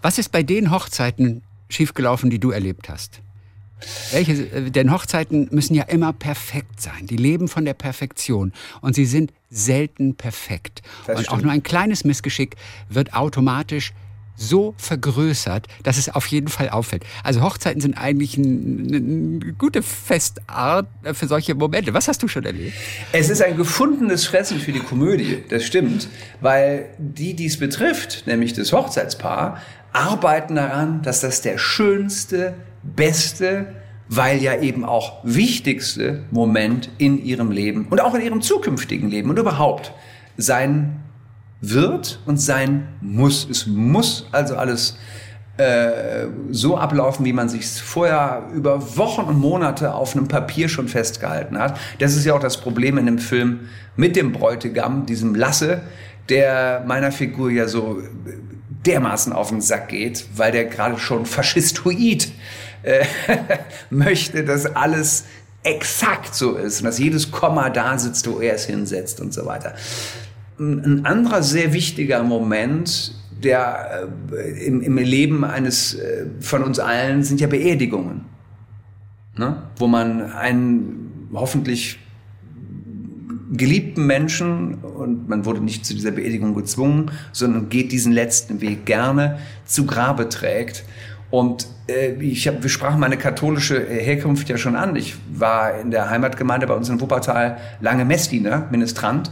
[0.02, 3.20] Was ist bei den Hochzeiten schiefgelaufen, die du erlebt hast?
[4.12, 7.06] Welche, äh, denn Hochzeiten müssen ja immer perfekt sein.
[7.06, 10.82] Die leben von der Perfektion und sie sind selten perfekt.
[11.06, 11.38] Das und stimmt.
[11.38, 12.56] auch nur ein kleines Missgeschick
[12.88, 13.92] wird automatisch
[14.36, 17.04] so vergrößert, dass es auf jeden Fall auffällt.
[17.22, 21.94] Also Hochzeiten sind eigentlich eine ein gute Festart für solche Momente.
[21.94, 22.74] Was hast du schon erlebt?
[23.12, 26.08] Es ist ein gefundenes Fressen für die Komödie, das stimmt.
[26.40, 29.60] Weil die, die es betrifft, nämlich das Hochzeitspaar,
[29.92, 33.74] arbeiten daran, dass das der schönste, beste,
[34.08, 39.30] weil ja eben auch wichtigste Moment in ihrem Leben und auch in ihrem zukünftigen Leben
[39.30, 39.92] und überhaupt
[40.36, 41.00] sein
[41.62, 43.48] wird und sein muss.
[43.48, 44.98] Es muss also alles
[45.56, 50.88] äh, so ablaufen, wie man sich vorher über Wochen und Monate auf einem Papier schon
[50.88, 51.78] festgehalten hat.
[52.00, 55.82] Das ist ja auch das Problem in dem Film mit dem Bräutigam, diesem Lasse,
[56.28, 58.02] der meiner Figur ja so
[58.84, 62.32] dermaßen auf den Sack geht, weil der gerade schon faschistoid
[62.82, 63.04] äh,
[63.90, 65.26] möchte, dass alles
[65.62, 69.46] exakt so ist und dass jedes Komma da sitzt, wo er es hinsetzt und so
[69.46, 69.74] weiter.
[70.58, 77.22] Ein anderer sehr wichtiger Moment, der äh, im, im, Leben eines äh, von uns allen
[77.22, 78.26] sind ja Beerdigungen,
[79.36, 79.62] ne?
[79.76, 81.98] wo man einen hoffentlich
[83.52, 88.86] geliebten Menschen und man wurde nicht zu dieser Beerdigung gezwungen, sondern geht diesen letzten Weg
[88.86, 90.84] gerne zu Grabe trägt.
[91.30, 94.96] Und äh, ich hab, wir sprachen meine katholische Herkunft ja schon an.
[94.96, 99.30] Ich war in der Heimatgemeinde bei uns in Wuppertal lange Messdiener, Ministrant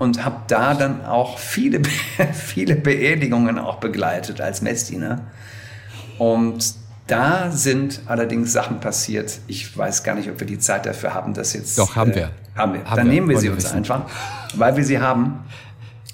[0.00, 1.82] und habe da dann auch viele,
[2.32, 5.20] viele Beerdigungen auch begleitet als Messdiener.
[6.18, 6.74] Und
[7.06, 9.40] da sind allerdings Sachen passiert.
[9.46, 11.78] Ich weiß gar nicht, ob wir die Zeit dafür haben, das jetzt.
[11.78, 12.22] Doch, haben wir.
[12.22, 12.84] Äh, haben wir.
[12.84, 13.12] Haben dann wir.
[13.12, 13.76] nehmen wir sie uns wissen.
[13.76, 14.06] einfach,
[14.54, 15.44] weil wir sie haben.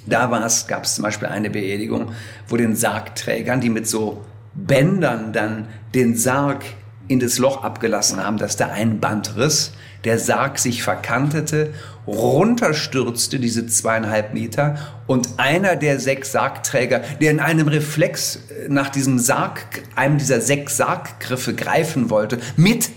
[0.05, 2.13] Da war es, gab es zum Beispiel eine Beerdigung,
[2.49, 4.25] wo den Sargträgern, die mit so
[4.55, 6.65] Bändern dann den Sarg
[7.07, 9.73] in das Loch abgelassen haben, dass da ein Band riss,
[10.07, 11.75] der Sarg sich verkantete,
[12.07, 14.79] runterstürzte diese zweieinhalb Meter
[15.09, 20.41] und einer der sechs Sargträger, der in einem Reflex äh, nach diesem Sarg, einem dieser
[20.41, 22.91] sechs Sarggriffe greifen wollte, mit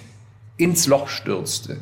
[0.57, 1.77] ins Loch stürzte.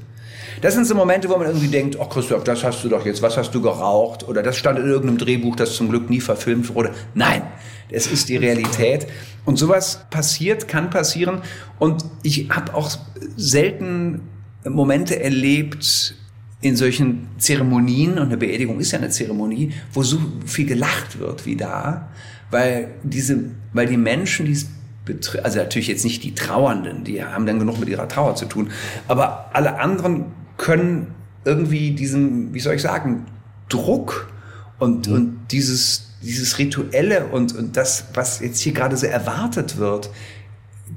[0.62, 3.22] Das sind so Momente, wo man irgendwie denkt, oh Christoph, das hast du doch jetzt,
[3.22, 4.28] was hast du geraucht?
[4.28, 6.94] Oder das stand in irgendeinem Drehbuch, das zum Glück nie verfilmt wurde.
[7.14, 7.44] Nein,
[7.90, 9.08] es ist die Realität.
[9.46, 11.42] Und sowas passiert, kann passieren.
[11.80, 12.90] Und ich habe auch
[13.36, 14.22] selten
[14.70, 16.16] Momente erlebt
[16.62, 21.46] in solchen Zeremonien, und eine Beerdigung ist ja eine Zeremonie, wo so viel gelacht wird
[21.46, 22.10] wie da,
[22.50, 24.68] weil diese, weil die Menschen, die es
[25.06, 28.46] betrifft, also natürlich jetzt nicht die Trauernden, die haben dann genug mit ihrer Trauer zu
[28.46, 28.72] tun,
[29.08, 30.26] aber alle anderen
[30.58, 31.08] können
[31.46, 33.26] irgendwie diesen, wie soll ich sagen,
[33.70, 34.32] Druck
[34.80, 35.14] und, mhm.
[35.14, 40.10] und dieses, dieses Rituelle und, und das, was jetzt hier gerade so erwartet wird,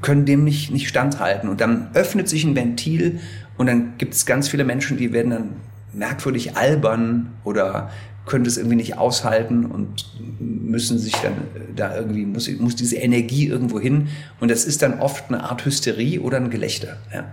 [0.02, 1.48] können dem nicht, nicht standhalten.
[1.48, 3.20] Und dann öffnet sich ein Ventil
[3.60, 5.50] und dann gibt es ganz viele Menschen, die werden dann
[5.92, 7.90] merkwürdig albern oder
[8.24, 10.06] können das irgendwie nicht aushalten und
[10.38, 11.34] müssen sich dann
[11.76, 14.08] da irgendwie, muss, muss diese Energie irgendwo hin.
[14.40, 16.96] Und das ist dann oft eine Art Hysterie oder ein Gelächter.
[17.12, 17.30] Ja.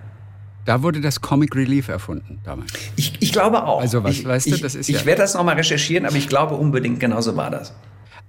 [0.66, 2.74] Da wurde das Comic Relief erfunden damals.
[2.98, 3.80] Ich, ich glaube auch.
[3.80, 6.28] Also was, ich, weißt du, das ist Ich ja werde das nochmal recherchieren, aber ich
[6.28, 7.74] glaube unbedingt, genauso war das.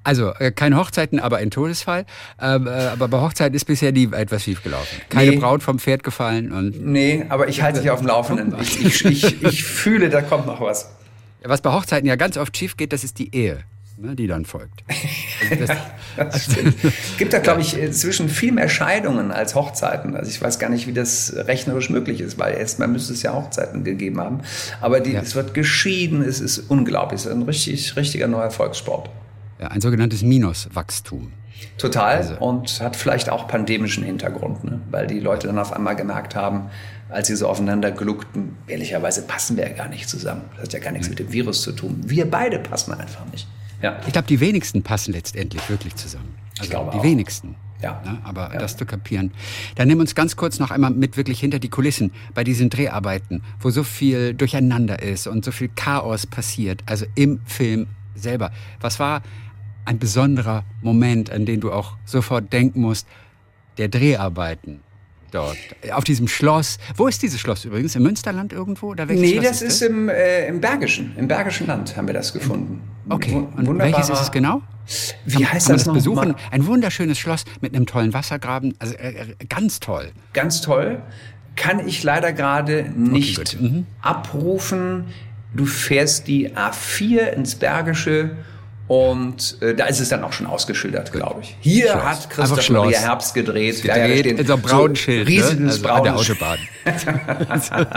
[0.04, 2.06] Also äh, keine Hochzeiten, aber ein Todesfall.
[2.40, 5.00] Ähm, äh, aber bei Hochzeiten ist bisher nie etwas schiefgelaufen.
[5.08, 5.36] Keine nee.
[5.36, 6.84] Braut vom Pferd gefallen und.
[6.84, 8.54] Nee, aber ich halte dich auf dem Laufenden.
[8.60, 10.90] Ich, ich, ich, ich fühle, da kommt noch was.
[11.42, 13.64] Was bei Hochzeiten ja ganz oft schief geht, das ist die Ehe
[13.98, 14.84] ne, die dann folgt.
[15.40, 15.78] Also das,
[16.16, 20.16] das es gibt da, glaube ich, inzwischen viel mehr Scheidungen als Hochzeiten.
[20.16, 23.34] Also ich weiß gar nicht, wie das rechnerisch möglich ist, weil erstmal müsste es ja
[23.34, 24.40] Hochzeiten gegeben haben.
[24.80, 25.20] Aber die, ja.
[25.20, 27.20] es wird geschieden, es ist unglaublich.
[27.20, 29.10] Es ist ein richtig, richtiger neuer Volkssport.
[29.60, 31.32] Ja, ein sogenanntes Minuswachstum.
[31.76, 32.34] Total also.
[32.38, 34.80] und hat vielleicht auch pandemischen Hintergrund, ne?
[34.90, 36.70] weil die Leute dann auf einmal gemerkt haben,
[37.08, 40.42] als sie so aufeinander gluckten, ehrlicherweise passen wir ja gar nicht zusammen.
[40.54, 42.00] Das hat ja gar nichts mit dem Virus zu tun.
[42.04, 43.48] Wir beide passen einfach nicht.
[43.82, 43.98] Ja.
[44.06, 46.34] Ich glaube, die wenigsten passen letztendlich wirklich zusammen.
[46.52, 47.04] Also ich glaube die auch.
[47.04, 47.54] wenigsten.
[47.80, 48.02] Ja.
[48.04, 48.18] Ne?
[48.24, 48.58] Aber ja.
[48.58, 49.30] das zu kapieren.
[49.76, 53.42] Dann nimm uns ganz kurz noch einmal mit wirklich hinter die Kulissen bei diesen Dreharbeiten,
[53.60, 56.82] wo so viel Durcheinander ist und so viel Chaos passiert.
[56.86, 57.86] Also im Film
[58.16, 58.50] selber.
[58.80, 59.22] Was war
[59.88, 63.06] ein besonderer Moment, an den du auch sofort denken musst?
[63.78, 64.80] Der Dreharbeiten
[65.30, 65.56] dort,
[65.92, 66.78] auf diesem Schloss.
[66.96, 67.96] Wo ist dieses Schloss übrigens?
[67.96, 68.88] Im Münsterland irgendwo?
[68.88, 69.88] Oder nee, Schloss das ist, das?
[69.88, 71.14] Im, äh, im Bergischen.
[71.16, 72.82] Im Bergischen Land haben wir das gefunden.
[73.08, 74.60] Okay, und welches ist es genau?
[75.24, 76.32] Wie kann, heißt kann das, das besuchen?
[76.32, 76.36] Mal?
[76.50, 78.74] Ein wunderschönes Schloss mit einem tollen Wassergraben.
[78.78, 80.12] Also äh, äh ganz toll.
[80.34, 81.02] Ganz toll.
[81.56, 83.86] Kann ich leider gerade nicht okay, mhm.
[84.02, 85.04] abrufen.
[85.54, 88.36] Du fährst die A4 ins Bergische
[88.88, 91.54] und äh, da ist es dann auch schon ausgeschildert, glaube ich.
[91.60, 92.02] Hier Schloss.
[92.02, 93.82] hat Christoph Maria Herbst gedreht.
[93.82, 95.28] gedreht ja, ja, in so einem Schild.
[95.28, 95.34] Ne?
[95.34, 95.92] Riesiges ne?
[95.92, 96.58] also der Autobahn.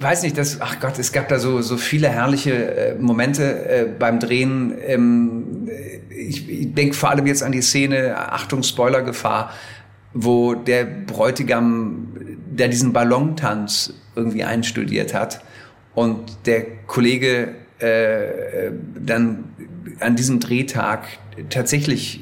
[0.00, 3.84] Weiß nicht, das, ach Gott, es gab da so, so viele herrliche äh, Momente äh,
[3.84, 4.74] beim Drehen.
[4.86, 5.68] Ähm,
[6.08, 9.52] ich, ich denke vor allem jetzt an die Szene, Achtung, Spoilergefahr,
[10.14, 12.08] wo der Bräutigam,
[12.50, 15.42] der diesen Ballontanz irgendwie einstudiert hat
[15.94, 19.44] und der Kollege äh, dann
[20.00, 21.06] an diesem Drehtag
[21.50, 22.20] tatsächlich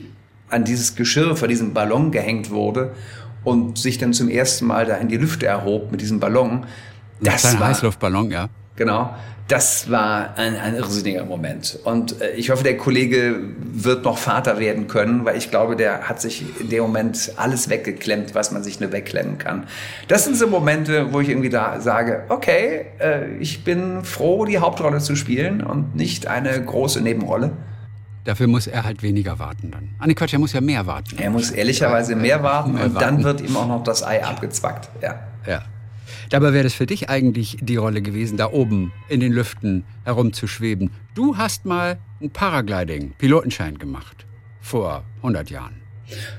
[0.48, 2.92] an dieses Geschirr vor diesem Ballon gehängt wurde
[3.42, 6.66] und sich dann zum ersten Mal da in die Lüfte erhob mit diesem Ballon.
[7.20, 8.48] Das, das war ein Heißluftballon, ja.
[8.76, 9.14] Genau
[9.48, 11.78] das war ein, ein irrsinniger Moment.
[11.84, 16.08] Und äh, ich hoffe, der Kollege wird noch Vater werden können, weil ich glaube, der
[16.08, 19.66] hat sich in dem Moment alles weggeklemmt, was man sich nur wegklemmen kann.
[20.08, 24.58] Das sind so Momente, wo ich irgendwie da sage, okay, äh, ich bin froh, die
[24.58, 27.52] Hauptrolle zu spielen und nicht eine große Nebenrolle.
[28.24, 29.90] Dafür muss er halt weniger warten dann.
[30.00, 31.16] Ah, nee, Quatsch, er muss ja mehr warten.
[31.18, 34.88] Er muss ehrlicherweise mehr warten und dann wird ihm auch noch das Ei abgezwackt.
[35.00, 35.20] Ja.
[35.46, 35.62] Ja.
[36.30, 40.90] Dabei wäre das für dich eigentlich die Rolle gewesen, da oben in den Lüften herumzuschweben.
[41.14, 44.26] Du hast mal einen Paragliding-Pilotenschein gemacht.
[44.60, 45.80] Vor 100 Jahren.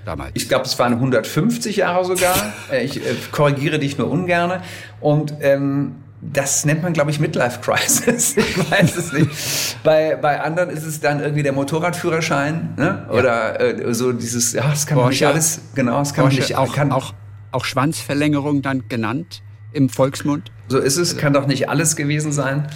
[0.05, 0.31] Damals.
[0.35, 2.35] Ich glaube, es waren 150 Jahre sogar.
[2.71, 4.61] Äh, ich äh, korrigiere dich nur ungern.
[4.99, 8.35] Und ähm, das nennt man, glaube ich, Midlife Crisis.
[8.37, 9.83] Ich weiß es nicht.
[9.83, 13.05] bei, bei anderen ist es dann irgendwie der Motorradführerschein, ne?
[13.07, 13.13] Ja.
[13.13, 16.47] Oder äh, so dieses, ja, das kann man nicht alles, genau, das kann Porsche, man
[16.47, 16.55] nicht.
[16.57, 17.13] Auch, kann, auch,
[17.51, 19.43] auch Schwanzverlängerung dann genannt
[19.77, 20.51] im Volksmund?
[20.67, 22.67] So ist es, kann doch nicht alles gewesen sein.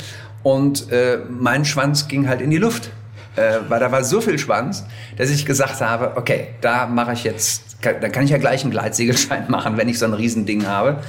[0.44, 2.92] Und äh, mein Schwanz ging halt in die Luft.
[3.36, 4.84] Äh, weil da war so viel Schwanz,
[5.16, 8.72] dass ich gesagt habe, okay, da mache ich jetzt, da kann ich ja gleich einen
[8.72, 11.02] Gleitsegelschein machen, wenn ich so ein Riesending habe.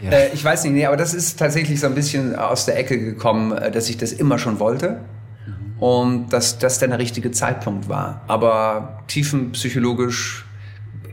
[0.00, 0.10] Ja.
[0.10, 2.98] Äh, ich weiß nicht, nee, aber das ist tatsächlich so ein bisschen aus der Ecke
[2.98, 5.00] gekommen, äh, dass ich das immer schon wollte
[5.46, 5.82] mhm.
[5.82, 8.22] und dass das dann der richtige Zeitpunkt war.
[8.28, 10.44] Aber tiefenpsychologisch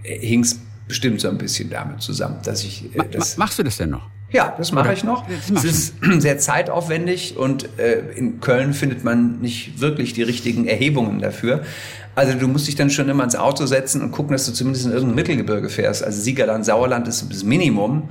[0.04, 2.96] äh, hing es bestimmt so ein bisschen damit zusammen, dass ich.
[2.96, 4.10] Äh, das Machst du das denn noch?
[4.32, 5.26] Ja, das mache ich noch.
[5.30, 11.20] Es ist sehr zeitaufwendig und äh, in Köln findet man nicht wirklich die richtigen Erhebungen
[11.20, 11.64] dafür.
[12.16, 14.86] Also du musst dich dann schon immer ins Auto setzen und gucken, dass du zumindest
[14.86, 16.04] in irgendeinem Mittelgebirge fährst.
[16.04, 18.10] Also Siegerland, Sauerland ist das Minimum.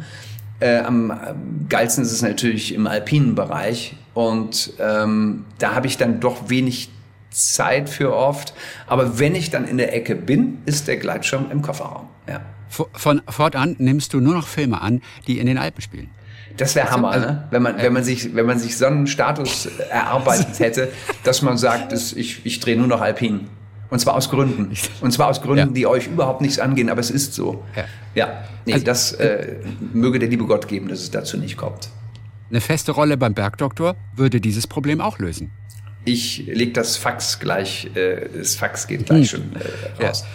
[0.58, 1.12] Äh, am
[1.68, 3.96] geilsten ist es natürlich im alpinen Bereich.
[4.12, 6.90] Und ähm, da habe ich dann doch wenig
[7.30, 8.54] Zeit für oft.
[8.86, 12.08] Aber wenn ich dann in der Ecke bin, ist der Gleitschirm im Kofferraum.
[12.28, 12.40] Ja.
[12.70, 16.10] Von fortan nimmst du nur noch Filme an, die in den Alpen spielen.
[16.56, 17.48] Das wäre Hammer, also, ne?
[17.50, 20.92] wenn, man, wenn, man sich, wenn man sich so einen Status erarbeitet hätte,
[21.24, 23.48] dass man sagt, dass ich, ich drehe nur noch Alpin.
[23.88, 24.72] Und zwar aus Gründen.
[25.00, 25.74] Und zwar aus Gründen, ja.
[25.74, 27.64] die euch überhaupt nichts angehen, aber es ist so.
[27.74, 28.44] Ja, ja.
[28.66, 29.56] Nee, also, das äh,
[29.92, 31.88] möge der liebe Gott geben, dass es dazu nicht kommt.
[32.50, 35.50] Eine feste Rolle beim Bergdoktor würde dieses Problem auch lösen.
[36.04, 39.40] Ich lege das Fax gleich, äh, das Fax geht gleich hm.
[39.40, 40.22] schon äh, raus.
[40.22, 40.28] Ja.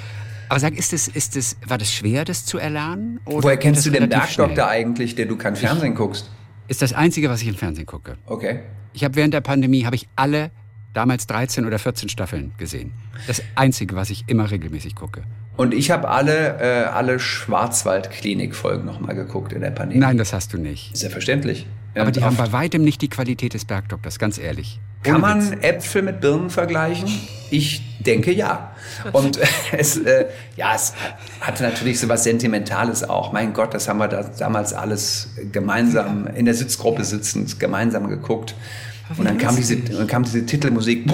[0.49, 3.19] Aber sag, ist das, ist das, war das schwer, das zu erlernen?
[3.25, 6.29] Woher kennst du den Bergdoktor eigentlich, der du kein Fernsehen ich, guckst?
[6.67, 8.17] Ist das Einzige, was ich im Fernsehen gucke.
[8.25, 8.59] Okay.
[8.93, 10.51] Ich habe während der Pandemie, habe ich alle
[10.93, 12.93] damals 13 oder 14 Staffeln gesehen.
[13.27, 15.23] Das Einzige, was ich immer regelmäßig gucke.
[15.57, 19.99] Und ich habe alle, äh, alle Schwarzwald-Klinik-Folgen nochmal geguckt in der Pandemie.
[19.99, 20.95] Nein, das hast du nicht.
[20.95, 21.67] Selbstverständlich.
[21.93, 24.79] Ja, Aber die haben bei weitem nicht die Qualität des Bergdoktors, ganz ehrlich.
[25.05, 27.09] Kann man Äpfel mit Birnen vergleichen?
[27.51, 28.71] Ich denke ja.
[29.11, 29.39] Und
[29.71, 30.25] es, äh,
[30.55, 30.93] ja, es
[31.41, 33.31] hatte natürlich so was Sentimentales auch.
[33.31, 38.55] Mein Gott, das haben wir da damals alles gemeinsam in der Sitzgruppe sitzend gemeinsam geguckt.
[39.17, 41.05] Und dann kam diese, dann kam diese Titelmusik.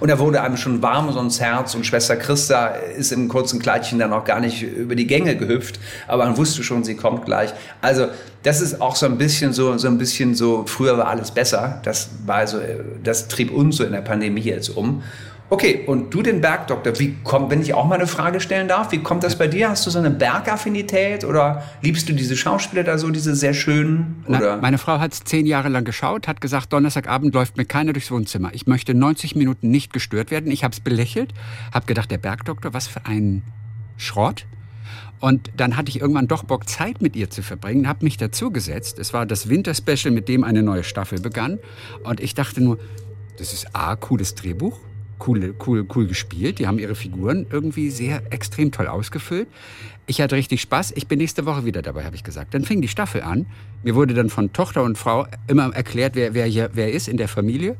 [0.00, 3.98] Und da wurde einem schon warm ins Herz und Schwester Christa ist im kurzen Kleidchen
[3.98, 5.78] dann auch gar nicht über die Gänge gehüpft,
[6.08, 7.52] aber man wusste schon, sie kommt gleich.
[7.82, 8.06] Also
[8.42, 11.80] das ist auch so ein bisschen so, so ein bisschen so, früher war alles besser.
[11.84, 12.58] Das war so,
[13.04, 15.02] das trieb uns so in der Pandemie jetzt um.
[15.52, 18.92] Okay, und du den Bergdoktor, wie kommt, wenn ich auch mal eine Frage stellen darf,
[18.92, 19.70] wie kommt das bei dir?
[19.70, 24.24] Hast du so eine Bergaffinität oder liebst du diese Schauspieler da so, diese sehr schönen?
[24.28, 24.54] Oder?
[24.54, 28.12] Na, meine Frau hat zehn Jahre lang geschaut, hat gesagt, Donnerstagabend läuft mir keiner durchs
[28.12, 28.50] Wohnzimmer.
[28.52, 30.52] Ich möchte 90 Minuten nicht gestört werden.
[30.52, 31.34] Ich habe es belächelt,
[31.74, 33.42] habe gedacht, der Bergdoktor, was für ein
[33.96, 34.46] Schrott.
[35.18, 39.00] Und dann hatte ich irgendwann doch Bock, Zeit mit ihr zu verbringen, habe mich dazugesetzt.
[39.00, 41.58] Es war das Winterspecial, mit dem eine neue Staffel begann.
[42.04, 42.78] Und ich dachte nur,
[43.36, 44.78] das ist A, cooles Drehbuch
[45.26, 46.58] cool, cool, cool gespielt.
[46.58, 49.48] Die haben ihre Figuren irgendwie sehr extrem toll ausgefüllt.
[50.06, 50.92] Ich hatte richtig Spaß.
[50.96, 52.54] Ich bin nächste Woche wieder dabei, habe ich gesagt.
[52.54, 53.46] Dann fing die Staffel an.
[53.82, 57.16] Mir wurde dann von Tochter und Frau immer erklärt, wer, wer, hier, wer ist in
[57.16, 57.76] der Familie.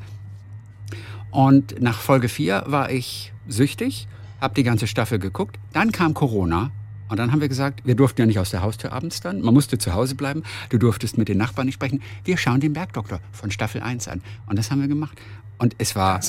[1.31, 4.09] Und nach Folge 4 war ich süchtig,
[4.41, 5.59] habe die ganze Staffel geguckt.
[5.73, 6.71] Dann kam Corona
[7.09, 9.41] und dann haben wir gesagt, wir durften ja nicht aus der Haustür abends dann.
[9.41, 10.45] Man musste zu Hause bleiben.
[10.69, 12.01] Du durftest mit den Nachbarn nicht sprechen.
[12.25, 14.23] Wir schauen den Bergdoktor von Staffel 1 an.
[14.47, 15.19] Und das haben wir gemacht.
[15.59, 16.21] Und es war,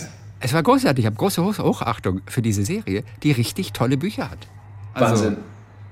[0.41, 1.03] es war großartig.
[1.03, 4.47] Ich habe große Hochachtung für diese Serie, die richtig tolle Bücher hat.
[4.93, 5.37] Also, Wahnsinn.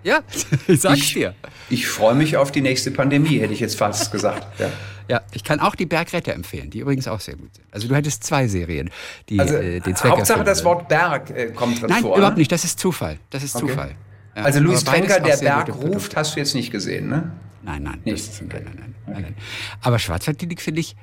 [0.03, 0.19] Ja,
[0.67, 1.35] ich sag's ich, dir.
[1.69, 4.59] Ich freue mich auf die nächste Pandemie, hätte ich jetzt fast gesagt.
[4.59, 4.69] Ja.
[5.09, 7.65] Ja, ich kann auch die Bergretter empfehlen, die übrigens auch sehr gut sind.
[7.71, 8.91] Also du hättest zwei Serien,
[9.27, 12.11] die also, äh, den Zweck Hauptsache das Wort Berg äh, kommt drin Nein, vor.
[12.11, 12.51] Nein, überhaupt nicht.
[12.51, 13.17] Das ist Zufall.
[13.31, 13.69] Das ist okay.
[13.69, 13.95] Zufall.
[14.35, 17.31] Ja, also Louis Trenker, der Berg ruft, hast du jetzt nicht gesehen, ne?
[17.63, 17.99] Nein, nein.
[18.05, 18.17] Nicht.
[18.17, 19.21] Ist, nein, nein, nein, okay.
[19.23, 19.35] nein,
[19.81, 20.95] Aber Schwarzwaldklinik finde ich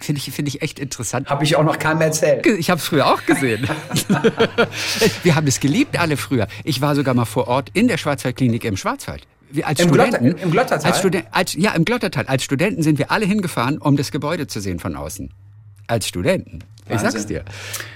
[0.00, 1.28] Finde ich, find ich echt interessant.
[1.28, 2.46] Habe ich auch noch keinem erzählt.
[2.46, 3.68] Ich habe es früher auch gesehen.
[5.22, 6.46] Wir haben es geliebt alle früher.
[6.64, 9.26] Ich war sogar mal vor Ort in der Schwarzwaldklinik im Schwarzwald.
[9.50, 10.90] Wir als Im, Studenten, Glotter, Im Glottertal?
[10.90, 12.26] Als Studen als, ja, im Glottertal.
[12.26, 15.30] Als Studenten sind wir alle hingefahren, um das Gebäude zu sehen von außen.
[15.86, 16.60] Als Studenten.
[16.88, 17.44] Ich sag's dir.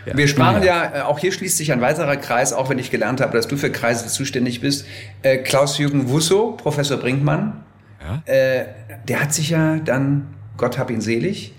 [0.07, 0.17] Ja.
[0.17, 0.85] Wir sprachen ja.
[0.85, 3.49] ja, äh, auch hier schließt sich ein weiterer Kreis, auch wenn ich gelernt habe, dass
[3.49, 4.87] du für Kreise zuständig bist.
[5.23, 7.65] Äh, Klaus-Jürgen Wusso, Professor Brinkmann,
[8.01, 8.23] ja?
[8.33, 8.67] äh,
[9.09, 11.55] der hat sich ja dann, Gott hab ihn selig,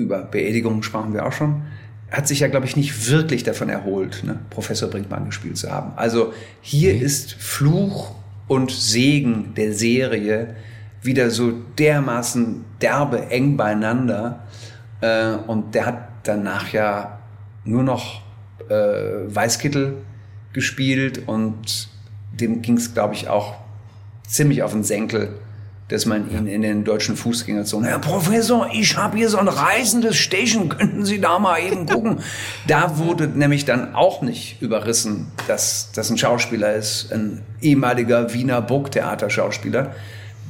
[0.00, 1.62] über Beerdigungen sprachen wir auch schon,
[2.10, 5.92] hat sich ja, glaube ich, nicht wirklich davon erholt, ne, Professor Brinkmann gespielt zu haben.
[5.96, 7.04] Also hier okay.
[7.04, 8.14] ist Fluch
[8.48, 10.56] und Segen der Serie
[11.02, 14.44] wieder so dermaßen derbe eng beieinander.
[15.00, 17.20] Äh, und der hat danach ja
[17.64, 18.22] nur noch
[18.68, 19.98] äh, Weißkittel
[20.52, 21.88] gespielt und
[22.32, 23.54] dem ging es, glaube ich, auch
[24.26, 25.38] ziemlich auf den Senkel
[25.90, 30.16] dass man ihn in den deutschen Fußgängerzonen, Herr Professor, ich habe hier so ein reisendes
[30.16, 32.18] Station, könnten Sie da mal eben gucken?
[32.68, 38.62] da wurde nämlich dann auch nicht überrissen, dass das ein Schauspieler ist, ein ehemaliger Wiener
[38.62, 39.94] Burgtheater-Schauspieler,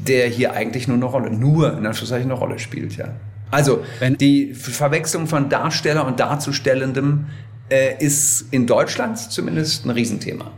[0.06, 3.08] der hier eigentlich nur eine Rolle, nur in Anführungszeichen eine Rolle spielt, ja.
[3.50, 7.26] Also Wenn die Verwechslung von Darsteller und Darzustellendem
[7.70, 10.52] äh, ist in Deutschland zumindest ein Riesenthema.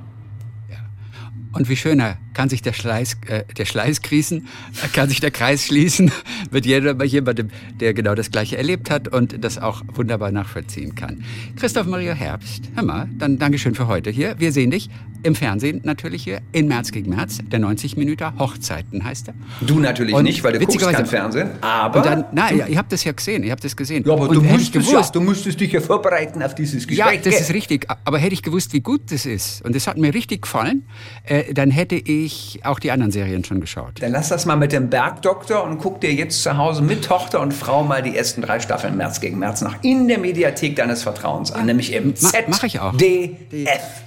[1.53, 4.48] Und wie schöner kann sich der Schleiß, äh, der Schleiß krießen,
[4.92, 6.11] kann sich der Kreis schließen
[6.50, 11.24] mit jemandem, der genau das Gleiche erlebt hat und das auch wunderbar nachvollziehen kann.
[11.57, 14.36] Christoph Maria Herbst, hör mal, dann Dankeschön für heute hier.
[14.38, 14.88] Wir sehen dich
[15.22, 19.34] im Fernsehen natürlich hier in März gegen März, der 90 Minuten Hochzeiten heißt er.
[19.60, 21.98] Du natürlich und nicht, weil du guckst kein Fernsehen, aber...
[21.98, 24.04] Und dann, nein, ja, ihr habt das ja gesehen, ihr habt das gesehen.
[24.06, 27.14] Ja, aber du müsstest, gewusst, ja, du müsstest dich ja vorbereiten auf dieses Gespräch.
[27.14, 29.96] Ja, das ist richtig, aber hätte ich gewusst, wie gut das ist und das hat
[29.96, 30.84] mir richtig gefallen,
[31.24, 34.00] äh, dann hätte ich auch die anderen Serien schon geschaut.
[34.00, 37.40] Dann lass das mal mit dem Bergdoktor und guck dir jetzt zu Hause mit Tochter
[37.40, 41.02] und Frau mal die ersten drei Staffeln März gegen März nach in der Mediathek deines
[41.02, 42.48] Vertrauens an, nämlich im Ma Z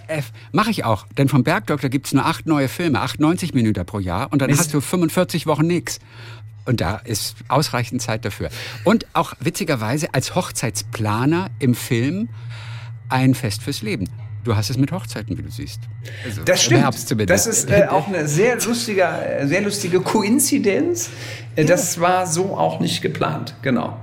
[0.08, 0.32] F.
[0.52, 4.00] Mache ich auch, denn vom Bergdoktor gibt es nur acht neue Filme, 98 Minuten pro
[4.00, 4.60] Jahr und dann Mist.
[4.60, 6.00] hast du 45 Wochen nichts.
[6.66, 8.50] Und da ist ausreichend Zeit dafür.
[8.84, 12.30] Und auch witzigerweise als Hochzeitsplaner im Film
[13.08, 14.10] ein Fest fürs Leben.
[14.44, 15.82] Du hast es mit Hochzeiten, wie du siehst.
[16.24, 16.84] Also, das stimmt.
[17.30, 21.10] Das ist äh, auch eine sehr lustige, äh, sehr lustige Koinzidenz.
[21.56, 23.56] Äh, das war so auch nicht geplant.
[23.64, 24.00] Genau.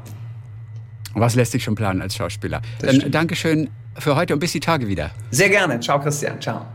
[1.15, 2.61] Was lässt sich schon planen als Schauspieler?
[2.81, 5.11] Das Dann Dankeschön für heute und bis die Tage wieder.
[5.31, 5.81] Sehr gerne.
[5.81, 6.41] Ciao, Christian.
[6.41, 6.67] Ciao.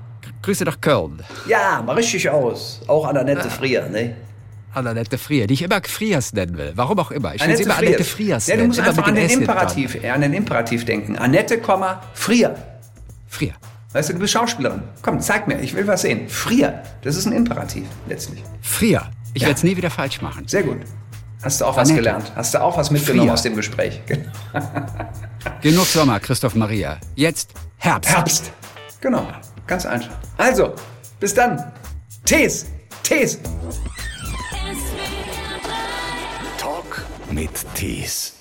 [0.41, 1.24] Grüße doch Köln.
[1.47, 2.82] Ja, mal richtig aus.
[2.88, 3.49] Auch Annette ah.
[3.49, 4.15] Frier, ne?
[4.74, 6.72] Annette Frier, die ich immer Friers nennen will.
[6.76, 7.34] Warum auch immer.
[7.34, 10.22] Ich will sie immer Annette Friers ja, Du musst immer einfach an den, Imperativ, an
[10.22, 11.18] den Imperativ denken.
[11.18, 11.59] Annette,
[12.13, 12.55] Frier.
[13.28, 13.53] Frier.
[13.93, 14.84] Weißt du, du bist Schauspielerin.
[15.01, 16.30] Komm, zeig mir, ich will was sehen.
[16.30, 16.84] Frier.
[17.01, 18.43] Das ist ein Imperativ, letztlich.
[18.61, 19.09] Frier.
[19.34, 19.47] Ich ja.
[19.47, 20.47] werde es nie wieder falsch machen.
[20.47, 20.80] Sehr gut.
[21.41, 22.32] Hast du auch was gelernt?
[22.36, 23.34] Hast du auch was mitgenommen Frier.
[23.34, 24.01] aus dem Gespräch?
[25.62, 26.98] Genug Sommer, Christoph Maria.
[27.16, 28.12] Jetzt Herbst.
[28.12, 28.52] Herbst.
[29.02, 29.28] Genau.
[29.66, 30.16] Ganz einfach.
[30.38, 30.74] Also,
[31.20, 31.72] bis dann.
[32.26, 32.66] Tees.
[33.04, 33.39] Tees.
[36.58, 38.36] Talk mit Tees.